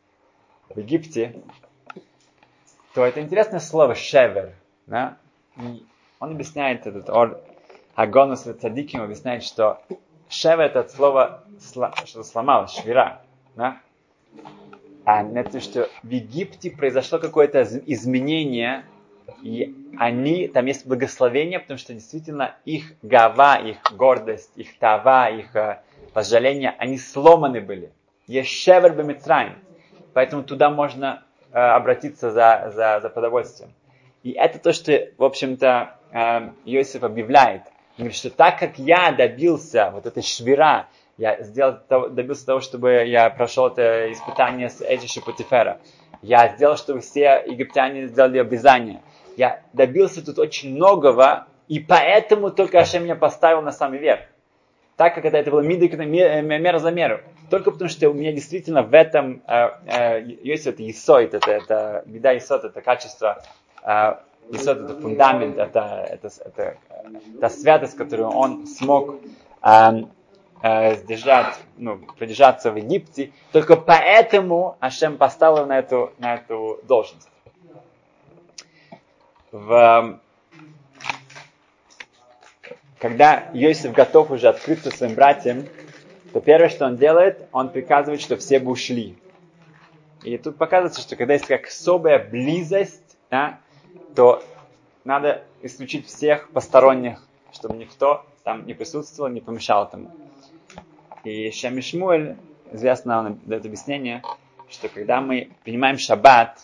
в 0.69 0.79
Египте, 0.79 1.35
то 2.93 3.05
это 3.05 3.21
интересное 3.21 3.59
слово 3.59 3.95
шевер. 3.95 4.53
Да? 4.87 5.17
И 5.57 5.83
он 6.19 6.31
объясняет 6.31 6.87
этот 6.87 7.09
ор 7.09 7.41
Агонус 7.95 8.41
Цадиким 8.41 9.01
объясняет, 9.01 9.43
что 9.43 9.81
Шева 10.29 10.61
это 10.63 10.81
от 10.81 10.91
слова 10.91 11.43
что 12.05 12.23
сломал, 12.23 12.67
швира. 12.67 13.21
Да? 13.55 13.77
А 15.05 15.23
это 15.23 15.59
что 15.59 15.89
в 16.03 16.09
Египте 16.09 16.71
произошло 16.71 17.19
какое-то 17.19 17.61
изменение, 17.85 18.85
и 19.41 19.75
они, 19.97 20.47
там 20.47 20.65
есть 20.65 20.85
благословение, 20.85 21.59
потому 21.59 21.77
что 21.77 21.93
действительно 21.93 22.55
их 22.65 22.93
гава, 23.01 23.55
их 23.55 23.77
гордость, 23.91 24.51
их 24.55 24.77
тава, 24.77 25.29
их 25.29 25.55
э, 25.55 25.81
пожаление, 26.13 26.75
они 26.77 26.97
сломаны 26.97 27.61
были. 27.61 27.91
Есть 28.27 28.49
шевер. 28.49 28.95
Поэтому 30.13 30.43
туда 30.43 30.69
можно 30.69 31.23
э, 31.51 31.57
обратиться 31.57 32.31
за, 32.31 32.71
за, 32.73 32.99
за 33.01 33.09
продовольствием. 33.09 33.73
И 34.23 34.31
это 34.31 34.57
то, 34.57 34.73
что, 34.73 35.09
в 35.17 35.23
общем-то, 35.23 35.99
эм, 36.11 36.55
Иосиф 36.65 37.03
объявляет. 37.03 37.61
Он 37.97 38.05
говорит, 38.05 38.15
что 38.15 38.31
так 38.31 38.57
как 38.57 38.79
я 38.79 39.11
добился 39.11 39.91
вот 39.91 40.07
этой 40.07 40.23
швира, 40.23 40.87
я 41.17 41.41
сделал, 41.43 41.77
добился 42.09 42.45
того, 42.45 42.59
чтобы 42.59 43.05
я 43.05 43.29
прошел 43.29 43.67
это 43.67 44.11
испытание 44.11 44.69
с 44.69 44.81
Эдиши 44.81 45.21
Путифера. 45.21 45.79
Я 46.21 46.49
сделал, 46.55 46.75
чтобы 46.75 47.01
все 47.01 47.43
египтяне 47.45 48.07
сделали 48.07 48.39
обрезание. 48.39 49.01
Я 49.37 49.61
добился 49.73 50.25
тут 50.25 50.39
очень 50.39 50.75
многого, 50.75 51.47
и 51.67 51.79
поэтому 51.79 52.51
только 52.51 52.79
Ашем 52.79 53.03
меня 53.03 53.15
поставил 53.15 53.61
на 53.61 53.71
самый 53.71 53.99
верх. 53.99 54.21
Так 54.97 55.13
как 55.15 55.25
это, 55.25 55.37
это 55.37 55.51
было 55.51 55.61
мера 55.61 56.79
за 56.79 56.91
меру. 56.91 57.19
Только 57.49 57.71
потому, 57.71 57.89
что 57.89 58.09
у 58.09 58.13
меня 58.13 58.31
действительно 58.31 58.81
в 58.81 58.93
этом 58.93 59.41
э, 59.45 59.69
э, 59.87 60.23
есть 60.43 60.67
это 60.67 60.83
есоид, 60.83 61.33
это, 61.33 61.51
это 61.51 62.03
беда 62.05 62.31
есот, 62.31 62.63
это 62.63 62.81
качество 62.81 63.43
а, 63.83 64.23
Исот 64.51 64.77
это 64.79 64.95
фундамент, 64.99 65.57
это, 65.57 66.07
это, 66.07 66.29
это, 66.45 66.77
это 67.35 67.49
святость, 67.49 67.97
которую 67.97 68.29
он 68.29 68.67
смог 68.67 69.15
э, 69.63 70.03
э, 70.61 70.95
сдержать, 70.97 71.59
ну, 71.77 71.97
продержаться 72.17 72.71
в 72.71 72.75
Египте. 72.75 73.31
Только 73.51 73.75
поэтому 73.75 74.77
Ашем 74.79 75.17
поставил 75.17 75.65
на 75.65 75.79
эту, 75.79 76.13
на 76.19 76.35
эту 76.35 76.79
должность. 76.87 77.29
В, 79.55 80.19
когда 82.99 83.49
Йосиф 83.53 83.93
готов 83.93 84.31
уже 84.31 84.49
открыться 84.49 84.91
своим 84.91 85.15
братьям, 85.15 85.63
то 86.33 86.41
первое, 86.41 86.67
что 86.67 86.85
он 86.85 86.97
делает, 86.97 87.47
он 87.53 87.69
приказывает, 87.69 88.19
что 88.19 88.35
все 88.35 88.59
бы 88.59 88.71
ушли. 88.71 89.15
И 90.23 90.37
тут 90.37 90.57
показывается, 90.57 90.99
что 90.99 91.15
когда 91.15 91.35
есть 91.35 91.45
как 91.47 91.67
особая 91.67 92.19
близость, 92.19 93.15
да, 93.31 93.59
то 94.13 94.43
надо 95.05 95.45
исключить 95.61 96.05
всех 96.05 96.49
посторонних, 96.49 97.25
чтобы 97.53 97.77
никто 97.77 98.25
там 98.43 98.65
не 98.65 98.73
присутствовал, 98.73 99.29
не 99.29 99.39
помешал 99.39 99.85
этому. 99.85 100.11
И 101.23 101.49
Шамишмуэль, 101.51 102.35
известно, 102.73 103.19
он 103.19 103.39
дает 103.45 103.65
объяснение, 103.65 104.21
что 104.67 104.89
когда 104.89 105.21
мы 105.21 105.51
принимаем 105.63 105.97
шаббат, 105.97 106.59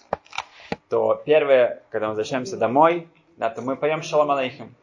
то 0.92 1.22
первое, 1.26 1.82
когда 1.90 2.08
мы 2.08 2.10
возвращаемся 2.10 2.58
домой, 2.58 3.08
да, 3.38 3.50
то 3.50 3.62
мы 3.62 3.78
поем 3.78 4.04
Шалом 4.04 4.30
Алейхим. 4.30 4.76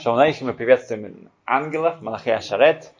Шалом 0.00 0.20
Алейхим 0.20 0.46
мы 0.46 0.54
приветствуем 0.54 1.30
ангелов, 1.44 2.00
Малахия 2.00 2.38
Шарет, 2.38 2.92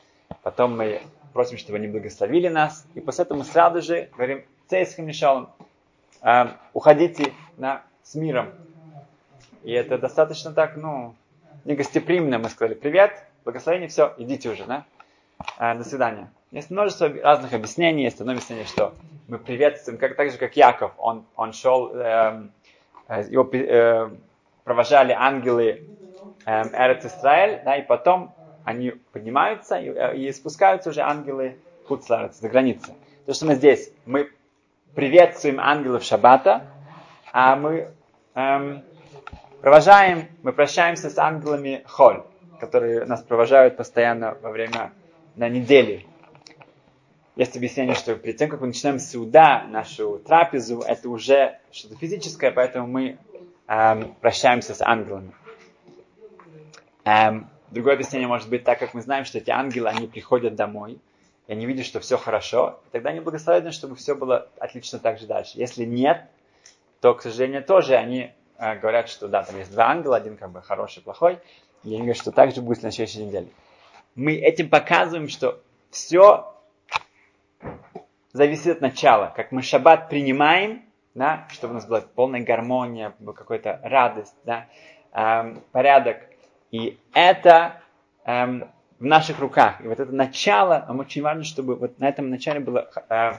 потом 0.42 0.76
мы 0.76 1.00
просим, 1.32 1.56
чтобы 1.56 1.78
они 1.78 1.86
благословили 1.86 2.48
нас, 2.48 2.84
и 2.96 3.00
после 3.00 3.22
этого 3.22 3.38
мы 3.38 3.44
сразу 3.44 3.80
же 3.80 4.10
говорим 4.16 4.44
Цейсхим 4.66 5.12
Шалом, 5.12 5.50
э, 6.20 6.46
уходите 6.72 7.32
да, 7.58 7.82
с 8.02 8.16
миром. 8.16 8.50
И 9.62 9.70
это 9.70 9.96
достаточно 9.96 10.52
так, 10.52 10.76
ну, 10.76 11.14
негостеприимно. 11.64 12.40
Мы 12.40 12.48
сказали, 12.48 12.74
привет, 12.74 13.24
благословение, 13.44 13.88
все, 13.88 14.14
идите 14.18 14.50
уже, 14.50 14.64
да? 14.64 14.84
А, 15.58 15.76
до 15.76 15.84
свидания. 15.84 16.28
Есть 16.50 16.70
множество 16.70 17.12
разных 17.22 17.52
объяснений. 17.52 18.04
Есть 18.04 18.20
одно 18.20 18.32
объяснение, 18.32 18.64
что 18.64 18.94
мы 19.28 19.38
приветствуем, 19.38 19.98
как, 19.98 20.16
так 20.16 20.30
же, 20.30 20.38
как 20.38 20.56
Яков. 20.56 20.92
Он, 20.96 21.26
он 21.36 21.52
шел, 21.52 21.94
эм, 21.94 22.52
э, 23.08 23.24
его 23.28 23.48
э, 23.52 24.10
провожали 24.64 25.12
ангелы 25.12 25.84
э, 26.46 26.62
Эрец 26.72 27.04
Исраэль, 27.04 27.60
да, 27.64 27.76
и 27.76 27.82
потом 27.82 28.32
они 28.64 28.92
поднимаются 29.12 29.76
и, 29.76 29.90
э, 29.90 30.16
и 30.16 30.32
спускаются 30.32 30.88
уже 30.88 31.02
ангелы 31.02 31.58
Хуцларец, 31.86 32.38
за 32.38 32.48
границей. 32.48 32.94
То, 33.26 33.34
что 33.34 33.44
мы 33.44 33.54
здесь, 33.54 33.90
мы 34.06 34.30
приветствуем 34.94 35.60
ангелов 35.60 36.02
Шаббата, 36.02 36.66
а 37.30 37.56
мы 37.56 37.90
эм, 38.34 38.82
провожаем, 39.60 40.28
мы 40.42 40.54
прощаемся 40.54 41.10
с 41.10 41.18
ангелами 41.18 41.82
Холь, 41.86 42.22
которые 42.58 43.04
нас 43.04 43.22
провожают 43.22 43.76
постоянно 43.76 44.36
во 44.40 44.50
время 44.50 44.92
на 45.36 45.48
недели. 45.50 46.06
Есть 47.38 47.56
объяснение, 47.56 47.94
что 47.94 48.16
перед 48.16 48.36
тем, 48.36 48.50
как 48.50 48.60
мы 48.60 48.66
начинаем 48.66 48.98
сюда, 48.98 49.62
нашу 49.68 50.18
трапезу, 50.18 50.80
это 50.80 51.08
уже 51.08 51.60
что-то 51.70 51.94
физическое, 51.94 52.50
поэтому 52.50 52.88
мы 52.88 53.16
эм, 53.68 54.16
прощаемся 54.20 54.74
с 54.74 54.82
ангелами. 54.82 55.32
Эм, 57.04 57.48
другое 57.70 57.94
объяснение 57.94 58.26
может 58.26 58.50
быть 58.50 58.64
так, 58.64 58.80
как 58.80 58.92
мы 58.92 59.02
знаем, 59.02 59.24
что 59.24 59.38
эти 59.38 59.50
ангелы, 59.50 59.88
они 59.88 60.08
приходят 60.08 60.56
домой, 60.56 60.98
и 61.46 61.52
они 61.52 61.64
видят, 61.64 61.86
что 61.86 62.00
все 62.00 62.18
хорошо, 62.18 62.80
тогда 62.90 63.10
они 63.10 63.20
благословляют, 63.20 63.72
чтобы 63.72 63.94
все 63.94 64.16
было 64.16 64.48
отлично 64.58 64.98
так 64.98 65.20
же 65.20 65.28
дальше. 65.28 65.52
Если 65.58 65.84
нет, 65.84 66.24
то, 67.00 67.14
к 67.14 67.22
сожалению, 67.22 67.62
тоже 67.62 67.94
они 67.94 68.32
э, 68.58 68.78
говорят, 68.80 69.08
что 69.08 69.28
да, 69.28 69.44
там 69.44 69.56
есть 69.58 69.70
два 69.70 69.90
ангела, 69.90 70.16
один 70.16 70.36
как 70.36 70.50
бы 70.50 70.60
хороший, 70.60 71.04
плохой, 71.04 71.38
и 71.84 71.90
они 71.90 71.98
говорят, 71.98 72.16
что 72.16 72.32
так 72.32 72.52
же 72.52 72.62
будет 72.62 72.82
на 72.82 72.90
следующей 72.90 73.26
неделе. 73.26 73.46
Мы 74.16 74.32
этим 74.34 74.68
показываем, 74.68 75.28
что 75.28 75.62
все 75.92 76.57
зависит 78.32 78.76
от 78.76 78.80
начала. 78.80 79.32
Как 79.34 79.52
мы 79.52 79.62
шаббат 79.62 80.08
принимаем, 80.08 80.82
да, 81.14 81.46
чтобы 81.50 81.72
у 81.72 81.74
нас 81.74 81.86
была 81.86 82.00
полная 82.00 82.42
гармония, 82.42 83.14
какая-то 83.24 83.80
радость, 83.82 84.34
да, 84.44 84.66
эм, 85.12 85.62
порядок. 85.72 86.18
И 86.70 86.98
это 87.12 87.80
эм, 88.24 88.64
в 88.98 89.04
наших 89.04 89.38
руках. 89.40 89.80
И 89.80 89.88
вот 89.88 90.00
это 90.00 90.12
начало, 90.12 90.84
нам 90.86 91.00
очень 91.00 91.22
важно, 91.22 91.44
чтобы 91.44 91.76
вот 91.76 91.98
на 91.98 92.08
этом 92.08 92.30
начале 92.30 92.60
была 92.60 92.88
э, 93.08 93.32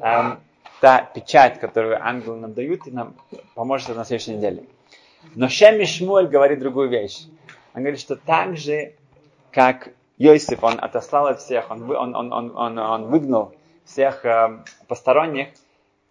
э, 0.00 0.36
та 0.80 1.02
печать, 1.14 1.60
которую 1.60 2.04
ангелы 2.04 2.38
нам 2.38 2.54
дают, 2.54 2.86
и 2.86 2.90
нам 2.90 3.14
поможет 3.54 3.94
на 3.96 4.04
следующей 4.04 4.36
неделе. 4.36 4.64
Но 5.34 5.48
Шеми 5.48 5.84
Шмуэль 5.84 6.26
говорит 6.26 6.58
другую 6.58 6.88
вещь. 6.88 7.26
Он 7.74 7.82
говорит, 7.82 8.00
что 8.00 8.16
так 8.16 8.56
же, 8.56 8.94
как 9.52 9.90
Йосиф, 10.18 10.62
он 10.62 10.78
отослал 10.80 11.28
от 11.28 11.40
всех, 11.40 11.70
он, 11.70 11.88
он, 11.90 12.14
он, 12.14 12.32
он, 12.32 12.56
он, 12.56 12.78
он 12.78 13.06
выгнал 13.06 13.54
всех 13.84 14.24
э, 14.24 14.62
посторонних, 14.88 15.48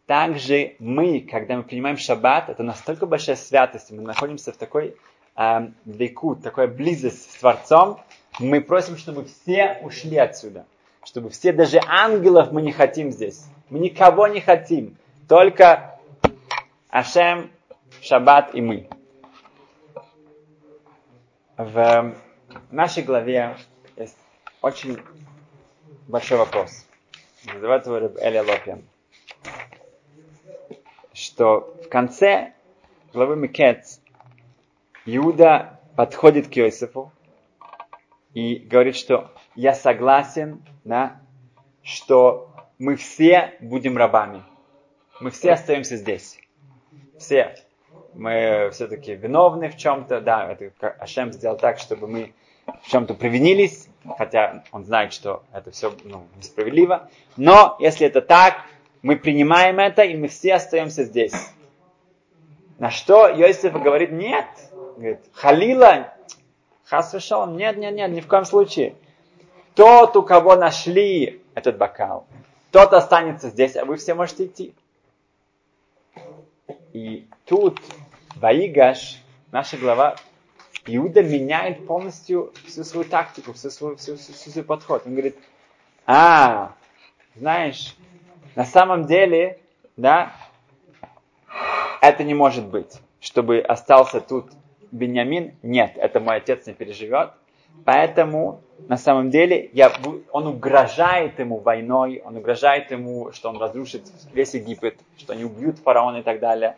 также 0.05 0.75
мы, 0.79 1.21
когда 1.21 1.55
мы 1.55 1.63
принимаем 1.63 1.97
шаббат, 1.97 2.49
это 2.49 2.63
настолько 2.63 3.05
большая 3.05 3.35
святость, 3.35 3.91
мы 3.91 4.01
находимся 4.01 4.51
в 4.51 4.57
такой 4.57 4.95
э, 5.35 5.59
веку, 5.85 6.35
близость 6.35 7.31
с 7.31 7.35
Творцом, 7.37 7.99
мы 8.39 8.61
просим, 8.61 8.97
чтобы 8.97 9.25
все 9.25 9.79
ушли 9.83 10.17
отсюда. 10.17 10.65
Чтобы 11.03 11.29
все, 11.29 11.51
даже 11.51 11.79
ангелов 11.87 12.51
мы 12.51 12.61
не 12.61 12.71
хотим 12.71 13.11
здесь. 13.11 13.45
Мы 13.69 13.79
никого 13.79 14.27
не 14.27 14.39
хотим. 14.39 14.97
Только 15.27 15.99
Ашем, 16.89 17.49
Шаббат 18.01 18.53
и 18.53 18.61
мы. 18.61 18.87
В 21.57 22.13
нашей 22.69 23.03
главе 23.03 23.55
есть 23.95 24.17
очень 24.61 24.99
большой 26.07 26.37
вопрос. 26.37 26.85
Называется 27.45 27.91
его 27.93 28.11
Эля 28.19 28.43
Лопьян. 28.43 28.83
Что 31.13 31.75
в 31.83 31.89
конце 31.89 32.53
главы 33.13 33.35
Микец 33.35 34.01
Иуда 35.05 35.79
подходит 35.95 36.47
к 36.47 36.57
Иосифу 36.57 37.11
и 38.33 38.55
говорит, 38.55 38.95
что 38.95 39.31
я 39.55 39.73
согласен, 39.73 40.63
да, 40.83 41.19
что 41.83 42.53
мы 42.77 42.95
все 42.95 43.55
будем 43.59 43.97
рабами. 43.97 44.43
Мы 45.19 45.31
все 45.31 45.53
остаемся 45.53 45.97
здесь. 45.97 46.39
Все. 47.17 47.55
Мы 48.13 48.69
все-таки 48.71 49.15
виновны 49.15 49.69
в 49.69 49.77
чем-то. 49.77 50.21
Да, 50.21 50.51
это 50.51 50.89
Ашем 50.89 51.31
сделал 51.31 51.57
так, 51.57 51.79
чтобы 51.79 52.07
мы 52.07 52.33
в 52.65 52.89
чем-то 52.89 53.13
провинились, 53.13 53.87
хотя 54.17 54.63
он 54.71 54.85
знает, 54.85 55.13
что 55.13 55.43
это 55.51 55.71
все 55.71 55.93
ну, 56.03 56.25
несправедливо. 56.37 57.09
Но 57.37 57.75
если 57.79 58.07
это 58.07 58.21
так, 58.21 58.61
мы 59.01 59.15
принимаем 59.15 59.79
это, 59.79 60.03
и 60.03 60.15
мы 60.15 60.27
все 60.27 60.55
остаемся 60.55 61.03
здесь. 61.03 61.33
На 62.77 62.89
что 62.89 63.27
Йосиф 63.27 63.73
говорит, 63.73 64.11
нет. 64.11 64.45
Говорит, 64.97 65.19
Халила, 65.33 66.13
Хас 66.85 67.13
нет, 67.13 67.77
нет, 67.77 67.93
нет, 67.93 68.11
ни 68.11 68.19
в 68.19 68.27
коем 68.27 68.45
случае. 68.45 68.95
Тот, 69.75 70.15
у 70.17 70.23
кого 70.23 70.55
нашли 70.55 71.41
этот 71.55 71.77
бокал, 71.77 72.27
тот 72.71 72.93
останется 72.93 73.49
здесь, 73.49 73.75
а 73.77 73.85
вы 73.85 73.97
все 73.97 74.13
можете 74.13 74.45
идти. 74.45 74.73
И 76.91 77.27
тут 77.45 77.79
Ваигаш, 78.35 79.21
наша 79.51 79.77
глава, 79.77 80.17
Иуда 80.85 81.21
меняет 81.21 81.85
полностью 81.85 82.53
всю 82.65 82.83
свою 82.83 83.07
тактику, 83.07 83.53
всю 83.53 83.69
свой, 83.69 83.95
всю, 83.97 84.17
всю, 84.17 84.33
всю 84.33 84.49
свой 84.49 84.63
подход. 84.63 85.03
Он 85.05 85.13
говорит, 85.13 85.37
а, 86.05 86.73
знаешь, 87.35 87.95
на 88.55 88.65
самом 88.65 89.05
деле, 89.05 89.59
да, 89.95 90.33
это 92.01 92.23
не 92.23 92.33
может 92.33 92.65
быть, 92.65 92.99
чтобы 93.19 93.59
остался 93.59 94.21
тут 94.21 94.51
Беньямин, 94.91 95.55
нет, 95.61 95.93
это 95.95 96.19
мой 96.19 96.37
отец 96.37 96.65
не 96.67 96.73
переживет. 96.73 97.31
Поэтому, 97.85 98.61
на 98.87 98.97
самом 98.97 99.29
деле, 99.29 99.69
я, 99.73 99.91
он 100.31 100.47
угрожает 100.47 101.39
ему 101.39 101.59
войной, 101.59 102.21
он 102.23 102.37
угрожает 102.37 102.91
ему, 102.91 103.31
что 103.31 103.49
он 103.49 103.57
разрушит 103.57 104.03
весь 104.33 104.53
Египет, 104.53 104.99
что 105.17 105.33
они 105.33 105.45
убьют 105.45 105.79
фараона 105.79 106.17
и 106.17 106.21
так 106.21 106.39
далее. 106.39 106.75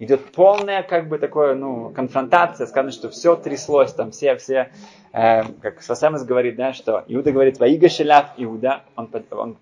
Идет 0.00 0.32
полная, 0.32 0.82
как 0.82 1.08
бы, 1.08 1.18
такое, 1.18 1.54
ну, 1.54 1.90
конфронтация, 1.90 2.66
сказано, 2.66 2.90
что 2.90 3.10
все 3.10 3.36
тряслось, 3.36 3.92
там 3.92 4.10
все, 4.10 4.36
все, 4.36 4.70
э, 5.12 5.42
как 5.62 5.82
Сасемес 5.82 6.24
говорит, 6.24 6.56
да, 6.56 6.72
что 6.72 7.04
Иуда 7.06 7.30
говорит, 7.30 7.60
Ваига 7.60 7.88
Шеляв 7.88 8.30
Иуда, 8.36 8.82
он, 8.96 9.08
он 9.30 9.56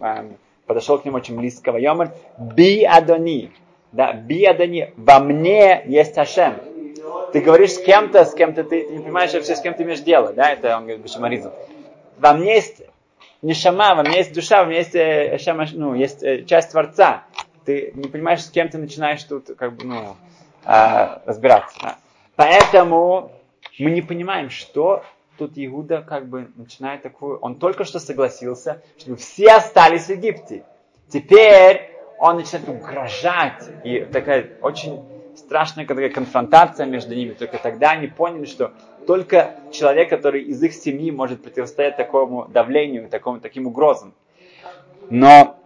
э, 0.00 0.28
подошел 0.66 0.98
к 0.98 1.04
нему 1.04 1.16
очень 1.16 1.36
близко, 1.36 1.72
Вайомер, 1.72 2.12
Би 2.38 2.84
Адони, 2.84 3.52
да, 3.94 4.12
биадани, 4.12 4.92
во 4.96 5.20
мне 5.20 5.82
есть 5.86 6.18
Ашем. 6.18 6.54
Ты 7.32 7.40
говоришь 7.40 7.72
с 7.72 7.78
кем-то, 7.78 8.24
с 8.24 8.34
кем-то 8.34 8.64
ты, 8.64 8.86
ты 8.86 8.92
не 8.92 9.02
понимаешь 9.02 9.32
вообще, 9.32 9.56
с 9.56 9.60
кем 9.60 9.74
ты 9.74 9.84
имеешь 9.84 10.00
дело, 10.00 10.32
да, 10.32 10.50
это 10.50 10.76
он 10.76 10.84
говорит 10.84 11.02
Бешамаризм. 11.02 11.52
Во 12.18 12.32
мне 12.32 12.54
есть 12.54 12.82
нишама, 13.42 13.94
во 13.94 14.02
мне 14.02 14.18
есть 14.18 14.32
душа, 14.32 14.62
во 14.62 14.66
мне 14.66 14.78
есть, 14.78 14.94
э, 14.94 15.38
ну, 15.74 15.94
есть 15.94 16.22
э, 16.22 16.44
часть 16.44 16.70
Творца. 16.72 17.24
Ты 17.64 17.92
не 17.94 18.08
понимаешь, 18.08 18.44
с 18.44 18.50
кем 18.50 18.68
ты 18.68 18.78
начинаешь 18.78 19.22
тут, 19.24 19.50
как 19.56 19.74
бы, 19.74 19.84
ну, 19.84 20.16
э, 20.64 21.18
разбираться. 21.24 21.78
Да. 21.82 21.98
Поэтому 22.36 23.32
мы 23.78 23.90
не 23.90 24.02
понимаем, 24.02 24.50
что 24.50 25.04
тут 25.38 25.52
Иуда 25.56 26.02
как 26.02 26.28
бы 26.28 26.50
начинает 26.56 27.02
такую... 27.02 27.38
Он 27.38 27.56
только 27.56 27.84
что 27.84 27.98
согласился, 27.98 28.82
чтобы 28.98 29.16
все 29.16 29.52
остались 29.52 30.06
в 30.06 30.10
Египте. 30.10 30.64
Теперь 31.08 31.90
он 32.18 32.36
начинает 32.36 32.68
угрожать. 32.68 33.64
И 33.84 34.00
такая 34.12 34.50
очень 34.60 35.02
страшная 35.36 35.86
такая 35.86 36.10
конфронтация 36.10 36.86
между 36.86 37.14
ними. 37.14 37.32
Только 37.32 37.58
тогда 37.58 37.90
они 37.90 38.06
поняли, 38.06 38.44
что 38.44 38.72
только 39.06 39.56
человек, 39.72 40.10
который 40.10 40.42
из 40.42 40.62
их 40.62 40.72
семьи 40.72 41.10
может 41.10 41.42
противостоять 41.42 41.96
такому 41.96 42.46
давлению, 42.46 43.08
такому, 43.08 43.40
таким 43.40 43.66
угрозам. 43.66 44.14
Но 45.10 45.56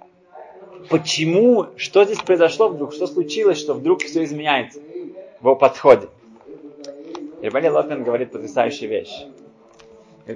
почему, 0.89 1.69
что 1.77 2.05
здесь 2.05 2.19
произошло 2.19 2.69
вдруг, 2.69 2.93
что 2.93 3.07
случилось, 3.07 3.59
что 3.59 3.75
вдруг 3.75 4.03
все 4.03 4.25
изменяется 4.25 4.81
в 5.41 5.45
его 5.45 5.57
подходе? 5.57 6.09
Рибали 7.41 7.69
Лопин 7.69 8.03
говорит 8.03 8.33
потрясающую 8.33 8.91
вещь. 8.91 9.27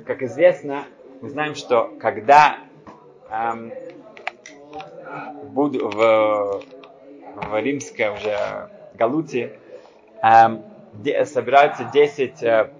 Как 0.06 0.22
известно, 0.22 0.84
мы 1.20 1.30
знаем, 1.30 1.54
что 1.54 1.92
когда 2.00 2.58
эм, 3.28 3.72
буду 5.44 5.88
в, 5.88 6.62
в 7.34 7.60
римской 7.60 8.10
уже 8.10 8.70
Галуте, 8.94 9.58
эм, 10.22 10.62
де, 10.94 11.24
собираются 11.24 11.84
10 11.92 12.42
э, 12.42 12.70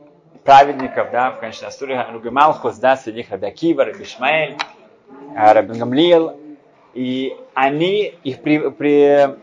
праведников, 0.45 1.11
да, 1.11 1.33
в 1.33 1.41
конечной 1.41 1.69
Асуре 1.69 2.07
Ругамалхус, 2.13 2.77
да, 2.77 2.97
среди 2.97 3.19
них 3.19 3.31
Раби 3.31 3.47
Акива, 3.47 3.85
Раби 3.85 4.05
Ишмаэль, 4.05 4.57
э, 5.37 5.53
Раби 5.53 5.79
Гамлиил, 5.79 6.37
и 6.95 7.37
они 7.55 8.15
их 8.25 8.43
при, 8.43 8.71
при, 8.71 9.37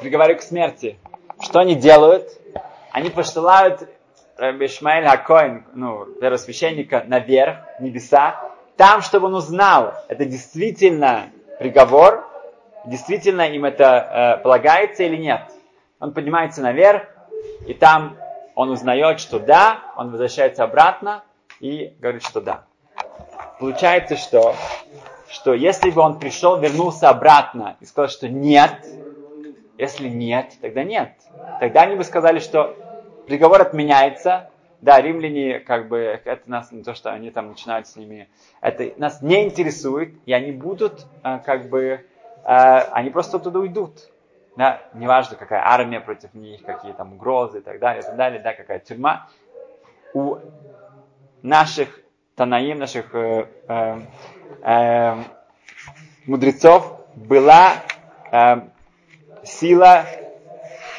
приговаривают 0.00 0.40
к 0.40 0.44
смерти. 0.44 0.98
Что 1.40 1.60
они 1.60 1.74
делают? 1.74 2.28
Они 2.92 3.10
посылают 3.10 3.88
Раби 4.36 4.68
Хакоин, 4.68 5.64
ну, 5.74 6.06
первосвященника, 6.20 7.04
наверх, 7.06 7.58
в 7.78 7.82
небеса, 7.82 8.40
там, 8.80 9.02
чтобы 9.02 9.26
он 9.26 9.34
узнал, 9.34 9.92
это 10.08 10.24
действительно 10.24 11.30
приговор, 11.58 12.26
действительно 12.86 13.42
им 13.42 13.66
это 13.66 14.38
э, 14.38 14.42
полагается 14.42 15.02
или 15.02 15.16
нет. 15.16 15.42
Он 15.98 16.14
поднимается 16.14 16.62
наверх, 16.62 17.02
и 17.66 17.74
там 17.74 18.16
он 18.54 18.70
узнает, 18.70 19.20
что 19.20 19.38
да, 19.38 19.80
он 19.96 20.10
возвращается 20.10 20.64
обратно 20.64 21.22
и 21.60 21.94
говорит, 22.00 22.22
что 22.22 22.40
да. 22.40 22.64
Получается, 23.58 24.16
что, 24.16 24.54
что 25.30 25.54
если 25.54 25.90
бы 25.90 26.02
он 26.02 26.18
пришел, 26.18 26.58
вернулся 26.58 27.08
обратно 27.08 27.76
и 27.80 27.84
сказал, 27.84 28.08
что 28.08 28.28
нет, 28.28 28.84
Если 29.78 30.08
нет, 30.08 30.52
тогда 30.60 30.84
нет. 30.84 31.12
Тогда 31.60 31.82
они 31.82 31.96
бы 31.96 32.04
сказали, 32.04 32.38
что 32.38 32.76
приговор 33.26 33.62
отменяется. 33.62 34.50
Да, 34.82 35.00
римляне, 35.00 35.60
как 35.60 35.88
бы, 35.88 35.98
это 35.98 36.50
нас 36.50 36.70
то, 36.84 36.94
что 36.94 37.12
они 37.12 37.30
там 37.30 37.48
начинают 37.48 37.86
с 37.86 37.96
ними, 37.96 38.30
это 38.62 38.92
нас 38.96 39.20
не 39.20 39.44
интересует, 39.44 40.14
и 40.24 40.32
они 40.32 40.52
будут, 40.52 41.06
э, 41.22 41.38
как 41.44 41.68
бы, 41.68 42.06
э, 42.44 42.78
они 42.92 43.10
просто 43.10 43.36
оттуда 43.36 43.58
уйдут. 43.58 44.10
Да, 44.56 44.80
неважно, 44.94 45.36
какая 45.36 45.62
армия 45.62 46.00
против 46.00 46.32
них, 46.32 46.62
какие 46.62 46.92
там 46.92 47.12
угрозы 47.12 47.58
и 47.58 47.60
так 47.60 47.78
далее, 47.78 48.02
и 48.02 48.04
так 48.06 48.16
далее, 48.16 48.40
да, 48.40 48.54
какая 48.54 48.78
тюрьма. 48.78 49.28
У 50.14 50.38
наших 51.42 51.99
Танаим, 52.40 52.78
наших 52.78 53.14
э, 53.14 53.44
э, 53.68 54.00
э, 54.62 55.14
мудрецов 56.24 56.98
была 57.14 57.72
э, 58.32 58.60
сила 59.44 60.06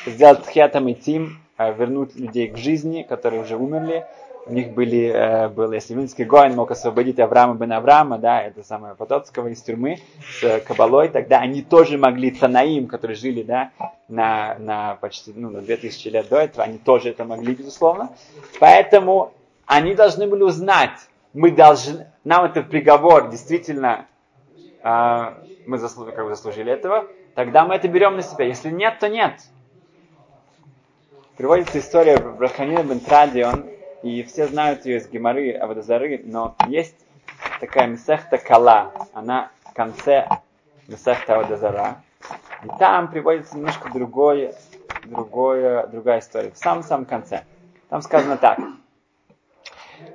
сделать 0.05 0.43
тхетам 0.43 0.87
и 0.87 0.93
тим, 0.93 1.39
э, 1.57 1.73
вернуть 1.73 2.15
людей 2.15 2.49
к 2.49 2.57
жизни, 2.57 3.01
которые 3.01 3.41
уже 3.41 3.57
умерли. 3.57 4.05
У 4.45 4.53
них 4.53 4.75
были, 4.75 5.07
э, 5.07 5.49
был, 5.49 5.71
если 5.71 5.95
Винский 5.95 6.25
Гоин 6.25 6.53
мог 6.53 6.69
освободить 6.69 7.19
Авраама 7.19 7.55
бен 7.55 7.71
Авраама, 7.73 8.19
да, 8.19 8.43
это 8.43 8.61
самое 8.61 8.93
Потоцкого 8.93 9.47
из 9.47 9.63
тюрьмы 9.63 9.97
с 10.39 10.59
Кабалой, 10.59 11.09
тогда 11.09 11.39
они 11.39 11.63
тоже 11.63 11.97
могли, 11.97 12.29
Танаим, 12.29 12.85
которые 12.85 13.17
жили, 13.17 13.41
да, 13.41 13.71
на, 14.07 14.57
на 14.59 14.93
почти, 15.01 15.33
ну, 15.35 15.49
на 15.49 15.61
2000 15.61 16.07
лет 16.09 16.29
до 16.29 16.37
этого, 16.37 16.65
они 16.65 16.77
тоже 16.77 17.09
это 17.09 17.25
могли, 17.25 17.55
безусловно. 17.55 18.11
Поэтому 18.59 19.33
они 19.65 19.95
должны 19.95 20.27
были 20.27 20.43
узнать, 20.43 20.91
мы 21.33 21.51
должны, 21.51 22.07
нам 22.23 22.45
это 22.45 22.61
приговор 22.61 23.29
действительно, 23.29 24.07
э, 24.83 25.33
мы 25.65 25.77
заслужили, 25.77 26.15
как 26.15 26.25
бы 26.25 26.31
заслужили 26.31 26.71
этого, 26.71 27.07
тогда 27.35 27.65
мы 27.65 27.75
это 27.75 27.87
берем 27.87 28.15
на 28.15 28.21
себя. 28.21 28.45
Если 28.45 28.69
нет, 28.69 28.99
то 28.99 29.09
нет. 29.09 29.41
Приводится 31.37 31.79
история 31.79 32.17
Браханина 32.17 32.83
бен 32.83 32.99
Традион, 32.99 33.65
и 34.03 34.23
все 34.23 34.47
знают 34.47 34.85
ее 34.85 34.97
из 34.97 35.07
Гемары 35.07 35.53
Авадазары, 35.53 36.21
но 36.23 36.55
есть 36.67 36.95
такая 37.59 37.87
Месехта 37.87 38.37
Кала, 38.37 38.91
она 39.13 39.51
в 39.63 39.73
конце 39.73 40.27
Месехта 40.87 41.35
Авадазара, 41.35 42.03
и 42.63 42.67
там 42.79 43.09
приводится 43.09 43.57
немножко 43.57 43.91
другое, 43.91 44.53
другое, 45.05 45.87
другая 45.87 46.19
история, 46.19 46.51
в 46.51 46.57
самом-самом 46.57 47.05
конце. 47.05 47.43
Там 47.89 48.01
сказано 48.01 48.37
так. 48.37 48.59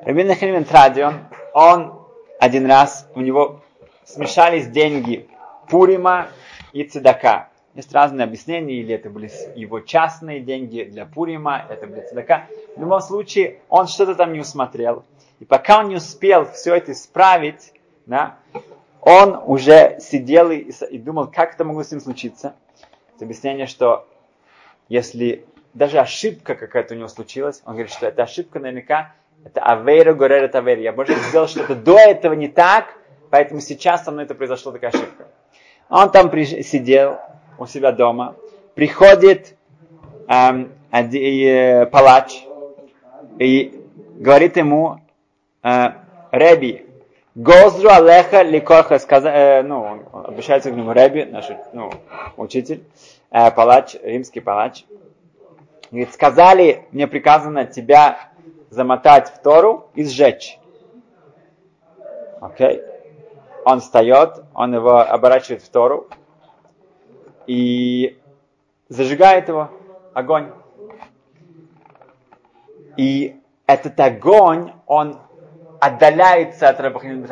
Рабин 0.03 0.27
Нахимин 0.29 0.65
Традион, 0.65 1.15
он 1.53 2.01
один 2.39 2.67
раз, 2.67 3.09
у 3.15 3.21
него 3.21 3.63
смешались 4.05 4.69
деньги 4.69 5.29
Пурима 5.69 6.29
и 6.73 6.85
Цедака. 6.85 7.49
Есть 7.75 7.93
разные 7.93 8.25
объяснения, 8.25 8.75
или 8.75 8.95
это 8.95 9.11
были 9.11 9.31
его 9.55 9.81
частные 9.81 10.41
деньги 10.41 10.85
для 10.85 11.05
Пурима, 11.07 11.67
это 11.69 11.87
были 11.87 12.01
Цедака. 12.03 12.47
В 12.77 12.81
любом 12.81 13.01
случае, 13.01 13.59
он 13.69 13.87
что-то 13.87 14.15
там 14.15 14.33
не 14.33 14.41
усмотрел. 14.41 15.05
И 15.41 15.45
пока 15.45 15.81
он 15.81 15.89
не 15.89 15.97
успел 15.97 16.47
все 16.47 16.75
это 16.75 16.93
исправить, 16.93 17.73
да, 18.07 18.37
он 19.01 19.41
уже 19.45 19.99
сидел 20.01 20.51
и, 20.51 20.71
и 20.91 20.99
думал, 20.99 21.27
как 21.29 21.55
это 21.55 21.65
могло 21.65 21.83
с 21.83 21.91
ним 21.91 22.01
случиться. 22.01 22.55
Это 23.15 23.25
объяснение, 23.25 23.67
что 23.67 24.09
если 24.89 25.45
даже 25.75 25.99
ошибка 25.99 26.55
какая-то 26.55 26.95
у 26.95 26.97
него 26.97 27.09
случилась, 27.09 27.61
он 27.67 27.75
говорит, 27.75 27.93
что 27.93 28.07
эта 28.07 28.23
ошибка 28.23 28.59
наверняка, 28.59 29.13
это 29.45 29.61
авейра 29.61 30.15
горерет 30.15 30.55
авейра. 30.55 30.81
Я, 30.81 30.93
может, 30.93 31.17
сделал 31.17 31.49
что-то 31.49 31.75
до 31.75 31.99
этого 31.99 32.33
не 32.33 32.49
так, 32.49 32.87
поэтому 33.31 33.61
сейчас 33.61 34.05
со 34.05 34.11
мной 34.11 34.25
это 34.25 34.35
произошло 34.35 34.73
такая 34.73 34.91
ошибка. 34.91 35.27
Он 35.89 36.11
там 36.11 36.33
сидел 36.45 37.19
у 37.59 37.67
себя 37.67 37.93
дома, 37.93 38.35
приходит 38.75 39.57
эм, 40.29 40.73
э, 40.93 41.87
палач 41.87 42.45
и 43.39 43.81
говорит 44.19 44.57
ему, 44.57 45.01
э, 45.63 45.93
Реби, 46.33 46.87
Гозру 47.35 47.91
Алеха 47.91 48.43
Ликоха, 48.43 48.97
э, 48.97 49.63
ну, 49.63 49.83
он 50.13 50.27
обращается 50.27 50.71
к 50.71 50.75
нему 50.75 50.93
Реби, 50.93 51.25
наш 51.25 51.47
ну, 51.73 51.93
учитель, 52.37 52.83
э, 53.31 53.51
палач, 53.51 53.95
римский 54.03 54.41
палач. 54.41 54.85
Говорит, 55.91 56.13
сказали, 56.15 56.85
мне 56.93 57.07
приказано 57.07 57.65
тебя 57.65 58.31
замотать 58.71 59.29
в 59.29 59.41
Тору 59.43 59.91
и 59.95 60.05
сжечь. 60.05 60.59
Окей. 62.41 62.79
Okay 62.79 62.97
он 63.67 63.81
встает, 63.81 64.45
он 64.55 64.75
его 64.75 65.01
оборачивает 65.01 65.61
в 65.61 65.69
Тору 65.69 66.07
и 67.49 68.17
зажигает 68.89 69.49
его, 69.49 69.71
огонь. 70.15 70.53
И 72.97 73.41
этот 73.67 73.99
огонь, 73.99 74.71
он 74.87 75.19
отдаляется 75.81 76.69
от 76.69 76.79
Рабахин 76.79 77.27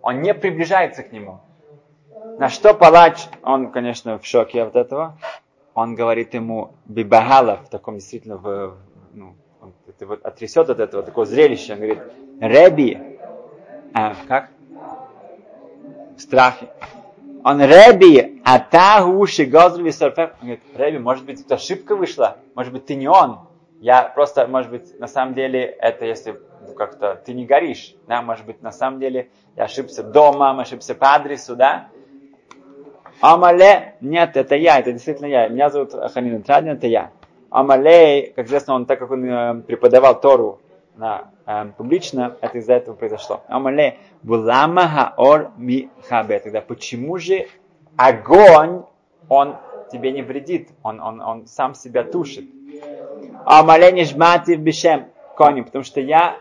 он 0.00 0.22
не 0.22 0.32
приближается 0.32 1.02
к 1.02 1.10
нему. 1.10 1.40
На 2.38 2.48
что 2.48 2.72
палач, 2.72 3.26
он, 3.42 3.72
конечно, 3.72 4.20
в 4.20 4.24
шоке 4.24 4.62
от 4.62 4.76
этого, 4.76 5.18
он 5.74 5.96
говорит 5.96 6.34
ему 6.34 6.74
бибагала, 6.84 7.56
в 7.56 7.68
таком 7.68 7.96
действительно, 7.96 8.36
в, 8.36 8.76
ну, 9.12 9.34
он 10.00 10.06
это 10.06 10.06
вот 10.06 10.24
отрясет 10.24 10.70
от 10.70 10.80
этого 10.80 11.02
такого 11.02 11.26
зрелища, 11.26 11.74
он 11.74 11.80
говорит, 11.80 12.02
Реби, 12.40 13.18
а, 13.92 14.14
как? 14.26 14.50
страхе. 16.16 16.68
Он 17.44 17.60
Реби, 17.62 18.42
а 18.44 18.58
та 18.58 19.06
уши 19.06 19.46
Гозрви 19.46 19.90
Сарфев. 19.90 20.30
Он 20.40 20.48
говорит, 20.48 20.62
Реби, 20.74 20.98
может 20.98 21.24
быть, 21.24 21.40
это 21.40 21.54
ошибка 21.54 21.96
вышла? 21.96 22.38
Может 22.54 22.72
быть, 22.72 22.84
ты 22.86 22.94
не 22.94 23.08
он? 23.08 23.40
Я 23.80 24.02
просто, 24.02 24.46
может 24.46 24.70
быть, 24.70 24.98
на 25.00 25.06
самом 25.06 25.34
деле, 25.34 25.64
это 25.64 26.04
если 26.04 26.38
как-то 26.76 27.20
ты 27.24 27.32
не 27.32 27.46
горишь, 27.46 27.94
да, 28.06 28.20
может 28.20 28.44
быть, 28.44 28.62
на 28.62 28.72
самом 28.72 29.00
деле 29.00 29.30
я 29.56 29.64
ошибся 29.64 30.02
дома, 30.02 30.60
ошибся 30.60 30.94
по 30.94 31.14
адресу, 31.14 31.56
да. 31.56 31.88
Амале, 33.22 33.96
нет, 34.02 34.36
это 34.36 34.54
я, 34.54 34.78
это 34.78 34.92
действительно 34.92 35.26
я. 35.26 35.48
Меня 35.48 35.70
зовут 35.70 35.92
Ханин 35.92 36.42
Традин, 36.42 36.72
это 36.72 36.86
я. 36.86 37.10
Амале, 37.50 38.32
как 38.36 38.46
известно, 38.46 38.74
он 38.74 38.86
так 38.86 38.98
как 38.98 39.10
он 39.10 39.24
э, 39.24 39.62
преподавал 39.62 40.20
Тору 40.20 40.60
на, 40.96 41.30
э, 41.46 41.66
публично, 41.76 42.36
это 42.40 42.58
из-за 42.58 42.74
этого 42.74 42.94
произошло. 42.94 43.42
Амале 43.48 43.98
хаор 44.24 45.50
ми 45.56 45.90
хабе. 46.08 46.38
Тогда 46.38 46.60
почему 46.60 47.18
же 47.18 47.48
огонь, 47.96 48.84
он 49.28 49.56
тебе 49.90 50.12
не 50.12 50.22
вредит, 50.22 50.68
он, 50.82 51.00
он, 51.00 51.20
он 51.20 51.46
сам 51.46 51.74
себя 51.74 52.04
тушит. 52.04 52.44
Амале 53.44 54.04
жмати 54.04 54.54
бишем 54.54 55.06
кони, 55.36 55.62
потому 55.62 55.84
что 55.84 56.00
я 56.00 56.36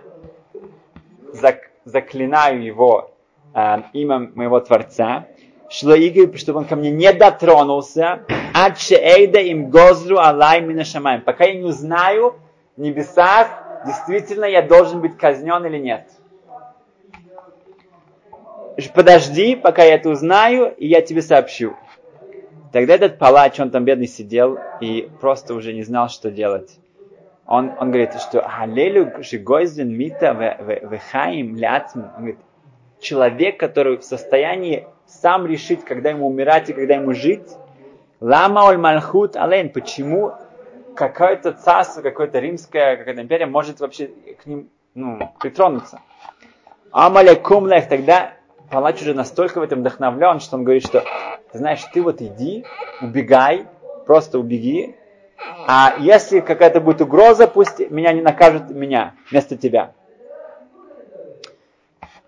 зак, 1.33 1.71
заклинаю 1.85 2.63
его 2.63 3.11
э, 3.53 3.81
имя 3.93 4.29
моего 4.35 4.59
Творца, 4.59 5.25
шло 5.69 5.93
игры, 5.93 6.35
чтобы 6.37 6.59
он 6.59 6.65
ко 6.65 6.75
мне 6.75 6.91
не 6.91 7.13
дотронулся, 7.13 8.23
ад 8.53 8.79
шеэйда 8.79 9.39
им 9.39 9.69
гозру 9.69 10.17
алай 10.17 10.61
мина 10.61 10.83
шамаем, 10.83 11.21
пока 11.21 11.45
я 11.45 11.53
не 11.53 11.63
узнаю 11.63 12.35
в 12.75 12.81
небесах, 12.81 13.47
действительно 13.85 14.45
я 14.45 14.61
должен 14.61 15.01
быть 15.01 15.17
казнен 15.17 15.65
или 15.65 15.77
нет. 15.77 16.09
Подожди, 18.93 19.55
пока 19.55 19.83
я 19.83 19.95
это 19.95 20.09
узнаю, 20.09 20.73
и 20.77 20.87
я 20.87 21.01
тебе 21.01 21.21
сообщу. 21.21 21.75
Тогда 22.71 22.95
этот 22.95 23.17
палач, 23.17 23.59
он 23.59 23.71
там 23.71 23.83
бедный 23.83 24.07
сидел 24.07 24.57
и 24.79 25.09
просто 25.19 25.53
уже 25.53 25.73
не 25.73 25.83
знал, 25.83 26.07
что 26.07 26.31
делать. 26.31 26.77
Он, 27.45 27.71
он 27.79 27.89
говорит, 27.89 28.13
что 28.21 28.41
Халелю 28.47 29.23
Жигойзен 29.23 29.89
Мита 29.91 30.31
Вехаим 30.31 31.55
Ляцмин. 31.55 32.05
Он 32.05 32.17
говорит, 32.17 32.39
человек, 33.01 33.59
который 33.59 33.97
в 33.97 34.03
состоянии 34.03 34.87
сам 35.09 35.45
решить, 35.45 35.83
когда 35.83 36.11
ему 36.11 36.27
умирать 36.27 36.69
и 36.69 36.73
когда 36.73 36.95
ему 36.95 37.13
жить. 37.13 37.49
Лама 38.21 38.61
оль 38.61 38.77
мальхут 38.77 39.35
ален. 39.35 39.69
Почему 39.69 40.33
какое-то 40.95 41.53
царство, 41.53 42.01
какое-то 42.01 42.39
римское, 42.39 42.97
какая-то 42.97 43.21
империя 43.21 43.45
может 43.45 43.79
вообще 43.79 44.11
к 44.41 44.45
ним 44.45 44.69
ну, 44.93 45.33
притронуться. 45.39 46.01
Амале 46.91 47.35
кумлех, 47.35 47.87
тогда 47.87 48.33
палач 48.69 49.01
уже 49.01 49.13
настолько 49.13 49.59
в 49.59 49.63
этом 49.63 49.79
вдохновлен, 49.79 50.39
что 50.39 50.57
он 50.57 50.63
говорит, 50.63 50.85
что 50.85 51.03
знаешь, 51.53 51.83
ты 51.93 52.01
вот 52.01 52.21
иди, 52.21 52.65
убегай, 53.01 53.65
просто 54.05 54.39
убеги, 54.39 54.95
а 55.67 55.95
если 55.99 56.39
какая-то 56.39 56.81
будет 56.81 57.01
угроза, 57.01 57.47
пусть 57.47 57.79
меня 57.91 58.11
не 58.11 58.21
накажут 58.21 58.69
меня 58.69 59.13
вместо 59.29 59.55
тебя. 59.55 59.93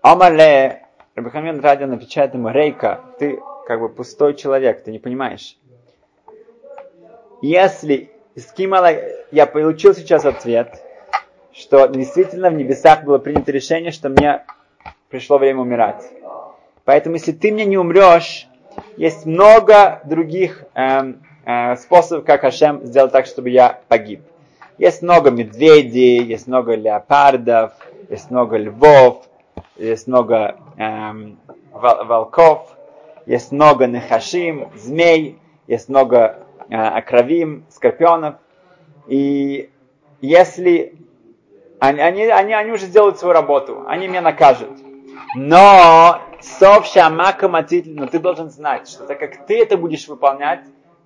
Амале, 0.00 0.81
Рабихамин 1.14 1.60
Радион 1.60 1.92
отвечает 1.92 2.32
ему, 2.32 2.48
Рейка, 2.48 3.00
ты 3.18 3.38
как 3.66 3.80
бы 3.80 3.90
пустой 3.90 4.34
человек, 4.34 4.82
ты 4.82 4.90
не 4.90 4.98
понимаешь. 4.98 5.58
Если 7.42 8.10
Скимала, 8.36 8.90
я 9.30 9.46
получил 9.46 9.94
сейчас 9.94 10.24
ответ, 10.24 10.82
что 11.52 11.86
действительно 11.86 12.48
в 12.48 12.54
небесах 12.54 13.04
было 13.04 13.18
принято 13.18 13.52
решение, 13.52 13.90
что 13.90 14.08
мне 14.08 14.42
пришло 15.10 15.36
время 15.36 15.60
умирать. 15.60 16.02
Поэтому, 16.84 17.16
если 17.16 17.32
ты 17.32 17.52
мне 17.52 17.66
не 17.66 17.76
умрешь, 17.76 18.48
есть 18.96 19.26
много 19.26 20.00
других 20.04 20.64
эм, 20.74 21.22
э, 21.44 21.76
способов, 21.76 22.24
как 22.24 22.40
Хашем 22.40 22.86
сделал 22.86 23.10
так, 23.10 23.26
чтобы 23.26 23.50
я 23.50 23.80
погиб. 23.88 24.22
Есть 24.78 25.02
много 25.02 25.30
медведей, 25.30 26.22
есть 26.24 26.46
много 26.46 26.74
леопардов, 26.74 27.72
есть 28.08 28.30
много 28.30 28.56
львов, 28.56 29.26
есть 29.76 30.06
много 30.06 30.56
эм, 30.76 31.38
волков, 31.72 32.76
есть 33.26 33.52
много 33.52 33.86
нехашим, 33.86 34.70
змей, 34.74 35.38
есть 35.66 35.88
много 35.88 36.46
э, 36.68 36.74
окровим, 36.76 37.64
скорпионов. 37.70 38.36
И 39.06 39.70
если 40.20 40.94
они, 41.78 42.00
они, 42.00 42.22
они, 42.26 42.52
они 42.52 42.70
уже 42.72 42.86
сделают 42.86 43.18
свою 43.18 43.34
работу, 43.34 43.84
они 43.86 44.08
меня 44.08 44.20
накажут. 44.20 44.70
Но 45.34 46.20
сов 46.40 46.86
шамака 46.86 47.48
но 47.48 48.06
ты 48.06 48.18
должен 48.18 48.50
знать, 48.50 48.88
что 48.88 49.04
так 49.06 49.18
как 49.18 49.46
ты 49.46 49.60
это 49.60 49.76
будешь 49.76 50.06
выполнять, 50.08 50.60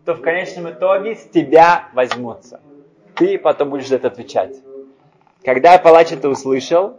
то 0.04 0.14
в 0.14 0.20
конечном 0.20 0.70
итоге 0.70 1.16
с 1.16 1.24
тебя 1.28 1.88
возьмутся. 1.92 2.60
Ты 3.14 3.38
потом 3.38 3.70
будешь 3.70 3.88
за 3.88 3.96
это 3.96 4.08
отвечать. 4.08 4.56
Когда 5.44 5.78
палач 5.78 6.12
это 6.12 6.28
услышал, 6.28 6.96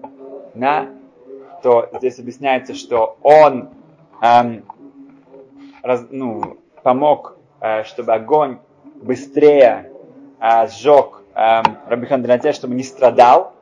да, 0.54 0.88
то 1.62 1.90
здесь 1.98 2.20
объясняется, 2.20 2.74
что 2.74 3.18
он 3.22 3.70
эм, 4.22 4.64
раз, 5.84 6.06
ну, 6.10 6.58
помог, 6.84 7.38
э, 7.60 7.84
чтобы 7.84 8.14
огонь 8.14 8.60
быстрее 8.96 9.92
э, 10.40 10.68
сжег 10.68 11.24
э, 11.36 11.62
Рабихан 11.88 12.22
Донате, 12.22 12.52
чтобы 12.54 12.76
не 12.76 12.84
страдал. 12.84 13.54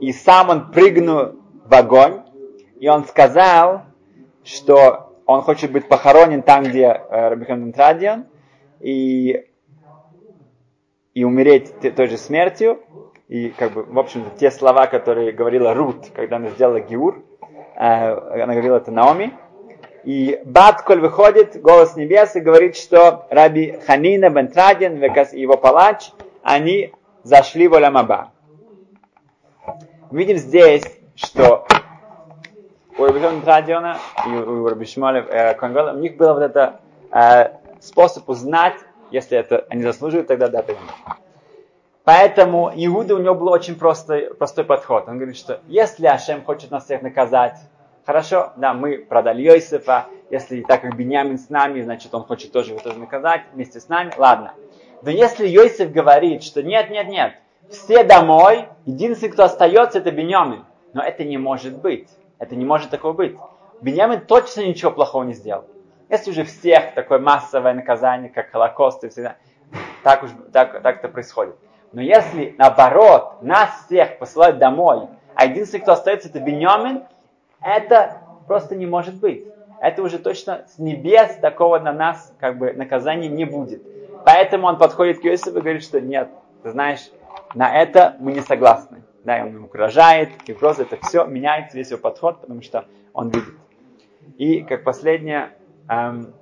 И 0.00 0.12
сам 0.12 0.50
он 0.50 0.70
прыгнул 0.70 1.36
в 1.64 1.74
огонь, 1.74 2.22
и 2.78 2.88
он 2.88 3.04
сказал, 3.04 3.82
что 4.44 5.14
он 5.26 5.42
хочет 5.42 5.72
быть 5.72 5.88
похоронен 5.88 6.42
там, 6.42 6.64
где 6.64 6.84
э, 6.84 7.28
Рабихан 7.28 7.60
Донатрадиан, 7.60 8.26
и, 8.80 9.44
и 11.14 11.24
умереть 11.24 11.72
той 11.94 12.06
же 12.06 12.16
смертью. 12.16 12.80
И, 13.28 13.48
как 13.50 13.72
бы, 13.72 13.82
в 13.82 13.98
общем 13.98 14.24
те 14.38 14.50
слова, 14.52 14.86
которые 14.86 15.32
говорила 15.32 15.74
Рут, 15.74 16.06
когда 16.14 16.36
она 16.36 16.50
сделала 16.50 16.80
Гиур, 16.80 17.24
э, 17.74 18.42
она 18.42 18.52
говорила 18.52 18.76
это 18.76 18.92
Наоми, 18.92 19.32
и 20.04 20.40
Батколь 20.44 21.00
выходит, 21.00 21.60
голос 21.60 21.96
небес, 21.96 22.36
и 22.36 22.40
говорит, 22.40 22.76
что 22.76 23.26
Раби 23.30 23.80
Ханина 23.84 24.30
Бентрадин 24.30 25.02
и 25.02 25.40
его 25.40 25.56
палач, 25.56 26.12
они 26.44 26.92
зашли 27.24 27.66
в 27.66 27.74
Оламаба. 27.74 28.30
Видим 30.12 30.36
здесь, 30.36 30.84
что 31.16 31.66
у 32.96 33.04
Раби 33.04 33.18
Бентрадиона 33.18 33.98
и 34.24 34.30
у 34.30 34.68
Раби 34.68 34.86
Шмаля 34.86 35.26
э, 35.28 35.94
у 35.94 35.98
них 35.98 36.16
был 36.16 36.34
вот 36.34 36.44
это 36.44 36.80
э, 37.10 37.48
способ 37.80 38.28
узнать, 38.28 38.76
если 39.10 39.36
это 39.36 39.66
они 39.68 39.82
заслуживают, 39.82 40.28
тогда 40.28 40.46
да, 40.46 40.62
тогда 40.62 40.80
Поэтому 42.06 42.70
Иуда 42.72 43.16
у 43.16 43.18
него 43.18 43.34
был 43.34 43.48
очень 43.48 43.74
простой, 43.74 44.32
простой 44.32 44.64
подход. 44.64 45.08
Он 45.08 45.16
говорит, 45.16 45.36
что 45.36 45.60
если 45.66 46.06
Ашем 46.06 46.44
хочет 46.44 46.70
нас 46.70 46.84
всех 46.84 47.02
наказать, 47.02 47.58
Хорошо, 48.06 48.52
да, 48.54 48.72
мы 48.72 48.98
продали 48.98 49.42
Йосифа, 49.42 50.06
если 50.30 50.62
так 50.62 50.82
как 50.82 50.94
Беньямин 50.94 51.38
с 51.38 51.50
нами, 51.50 51.82
значит 51.82 52.14
он 52.14 52.22
хочет 52.22 52.52
тоже 52.52 52.70
его 52.70 52.78
тоже 52.78 53.00
наказать 53.00 53.42
вместе 53.52 53.80
с 53.80 53.88
нами, 53.88 54.12
ладно. 54.16 54.54
Но 55.02 55.10
если 55.10 55.48
Йосиф 55.48 55.90
говорит, 55.90 56.44
что 56.44 56.62
нет, 56.62 56.88
нет, 56.88 57.08
нет, 57.08 57.34
все 57.68 58.04
домой, 58.04 58.68
единственный, 58.84 59.30
кто 59.30 59.42
остается, 59.42 59.98
это 59.98 60.12
Беньямин. 60.12 60.64
Но 60.92 61.02
это 61.02 61.24
не 61.24 61.36
может 61.36 61.78
быть. 61.78 62.08
Это 62.38 62.54
не 62.54 62.64
может 62.64 62.90
такого 62.90 63.12
быть. 63.12 63.36
Беньямин 63.80 64.20
точно 64.20 64.60
ничего 64.60 64.92
плохого 64.92 65.24
не 65.24 65.34
сделал. 65.34 65.64
Если 66.08 66.30
уже 66.30 66.44
всех 66.44 66.94
такое 66.94 67.18
массовое 67.18 67.74
наказание, 67.74 68.30
как 68.30 68.52
Холокост 68.52 69.02
и 69.02 69.08
всегда, 69.08 69.34
так 70.04 70.22
уж 70.22 70.30
так, 70.52 70.80
так 70.80 70.98
это 70.98 71.08
происходит. 71.08 71.56
Но 71.96 72.02
если 72.02 72.54
наоборот, 72.58 73.38
нас 73.40 73.70
всех 73.86 74.18
посылают 74.18 74.58
домой, 74.58 75.08
а 75.34 75.46
единственный, 75.46 75.80
кто 75.80 75.92
остается, 75.92 76.28
это 76.28 76.40
Беньямин, 76.40 77.04
это 77.62 78.18
просто 78.46 78.76
не 78.76 78.84
может 78.84 79.14
быть. 79.14 79.46
Это 79.80 80.02
уже 80.02 80.18
точно 80.18 80.66
с 80.68 80.78
небес 80.78 81.36
такого 81.36 81.78
на 81.78 81.94
нас 81.94 82.34
как 82.38 82.58
бы 82.58 82.74
наказания 82.74 83.28
не 83.28 83.46
будет. 83.46 83.82
Поэтому 84.26 84.66
он 84.66 84.76
подходит 84.76 85.20
к 85.20 85.24
Иосифу 85.24 85.56
и 85.56 85.62
говорит, 85.62 85.82
что 85.82 85.98
нет, 85.98 86.28
ты 86.62 86.70
знаешь, 86.70 87.10
на 87.54 87.74
это 87.74 88.16
мы 88.20 88.34
не 88.34 88.42
согласны. 88.42 89.02
Да, 89.24 89.38
и 89.38 89.42
он 89.44 89.54
ему 89.54 89.64
угрожает, 89.64 90.28
и 90.46 90.52
просто 90.52 90.82
это 90.82 90.98
все 91.00 91.24
меняется, 91.24 91.78
весь 91.78 91.92
его 91.92 91.98
подход, 91.98 92.42
потому 92.42 92.60
что 92.60 92.84
он 93.14 93.30
видит. 93.30 93.54
И 94.36 94.60
как 94.64 94.84
последнее, 94.84 95.56
эм, 95.88 96.34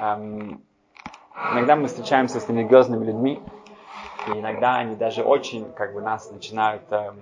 эм, 0.00 0.62
иногда 1.52 1.76
мы 1.76 1.88
встречаемся 1.88 2.40
с 2.40 2.48
религиозными 2.48 3.04
людьми, 3.04 3.42
и 4.28 4.32
иногда 4.32 4.76
они 4.76 4.96
даже 4.96 5.22
очень 5.22 5.72
как 5.72 5.94
бы 5.94 6.00
нас 6.00 6.30
начинают 6.30 6.82
эм, 6.90 7.18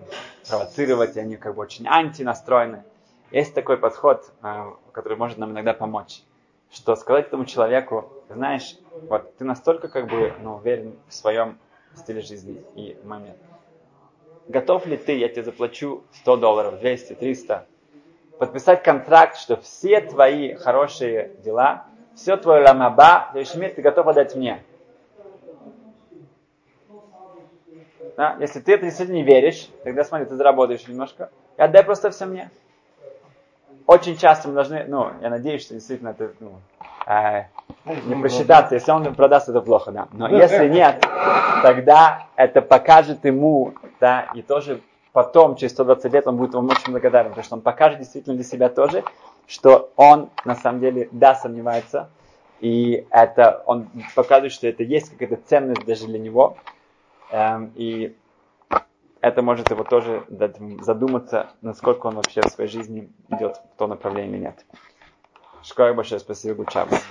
провоцировать, 0.49 1.17
и 1.17 1.21
они 1.21 1.37
как 1.37 1.55
бы 1.55 1.63
очень 1.63 1.87
антинастроены. 1.87 2.85
Есть 3.31 3.55
такой 3.55 3.77
подход, 3.77 4.31
э, 4.43 4.73
который 4.93 5.17
может 5.17 5.39
нам 5.39 5.51
иногда 5.53 5.73
помочь. 5.75 6.23
Что 6.71 6.97
сказать 6.97 7.27
этому 7.27 7.45
человеку, 7.45 8.11
знаешь, 8.29 8.77
вот 9.09 9.37
ты 9.37 9.45
настолько 9.45 9.89
как 9.89 10.09
бы 10.09 10.33
ну, 10.43 10.57
уверен 10.57 10.95
в 11.09 11.15
своем 11.15 11.59
стиле 11.95 12.21
жизни 12.21 12.63
и 12.75 12.97
момент. 13.05 13.39
Готов 14.49 14.87
ли 14.87 14.97
ты, 14.97 15.17
я 15.17 15.29
тебе 15.29 15.45
заплачу 15.45 16.03
100 16.13 16.37
долларов, 16.37 16.81
200, 16.81 17.15
300, 17.15 17.67
подписать 18.39 18.83
контракт, 18.83 19.37
что 19.37 19.57
все 19.57 20.01
твои 20.01 20.55
хорошие 20.55 21.33
дела, 21.39 21.87
все 22.15 22.37
твое 22.37 22.65
ламаба, 22.67 23.29
следующий 23.33 23.59
мир 23.59 23.73
ты 23.75 23.83
готов 23.83 24.09
отдать 24.09 24.35
мне. 24.35 24.63
Да? 28.17 28.37
Если 28.41 28.61
ты 28.61 28.75
это 28.75 28.85
действительно 28.85 29.17
не 29.17 29.23
веришь, 29.23 29.69
тогда 29.85 30.05
смотри, 30.05 30.27
ты 30.27 30.37
заработаешь 30.37 30.87
немножко, 30.87 31.31
и 31.57 31.63
отдай 31.63 31.83
просто 31.83 32.11
все 32.11 32.27
мне. 32.27 32.51
Очень 33.87 34.17
часто 34.17 34.49
мы 34.49 34.55
должны, 34.55 34.85
ну, 34.87 35.11
я 35.21 35.31
надеюсь, 35.31 35.63
что 35.63 35.75
действительно 35.75 36.11
это, 36.11 36.33
ну, 36.41 36.61
э, 37.07 37.45
не 38.07 38.15
просчитаться, 38.15 38.75
если 38.75 38.93
он 38.93 39.15
продаст, 39.15 39.49
это 39.49 39.61
плохо, 39.61 39.91
да. 39.91 40.09
Но 40.13 40.29
если 40.29 40.69
нет, 40.69 41.05
тогда 41.63 42.27
это 42.37 42.63
покажет 42.63 43.25
ему, 43.25 43.75
да, 44.01 44.29
и 44.35 44.43
тоже 44.43 44.81
потом, 45.13 45.57
через 45.57 45.73
120 45.73 46.13
лет, 46.13 46.27
он 46.27 46.37
будет 46.37 46.55
вам 46.55 46.67
очень 46.67 46.93
благодарен, 46.93 47.31
потому 47.31 47.45
что 47.45 47.57
он 47.57 47.61
покажет 47.61 47.99
действительно 47.99 48.37
для 48.37 48.45
себя 48.45 48.69
тоже, 48.69 49.03
что 49.47 49.91
он 49.97 50.31
на 50.45 50.55
самом 50.55 50.81
деле, 50.81 51.09
да, 51.11 51.35
сомневается, 51.35 52.09
и 52.61 53.07
это, 53.11 53.63
он 53.67 53.89
показывает, 54.15 54.53
что 54.53 54.69
это 54.69 54.85
есть 54.85 55.11
какая-то 55.11 55.41
ценность 55.49 55.85
даже 55.85 56.07
для 56.07 56.21
него, 56.21 56.57
и 57.75 58.17
это 59.21 59.43
может 59.43 59.71
его 59.71 59.85
тоже 59.85 60.25
дать 60.29 60.57
задуматься, 60.83 61.51
насколько 61.63 62.07
он 62.07 62.17
вообще 62.17 62.43
в 62.43 62.49
своей 62.51 62.69
жизни 62.69 63.11
идет 63.29 63.57
в 63.57 63.77
то 63.79 63.87
направление 63.87 64.37
или 64.37 64.45
нет. 64.45 64.67
Школа 65.63 65.95
большое 65.95 66.21
спасибо, 66.21 66.57
Гучабас. 66.57 67.03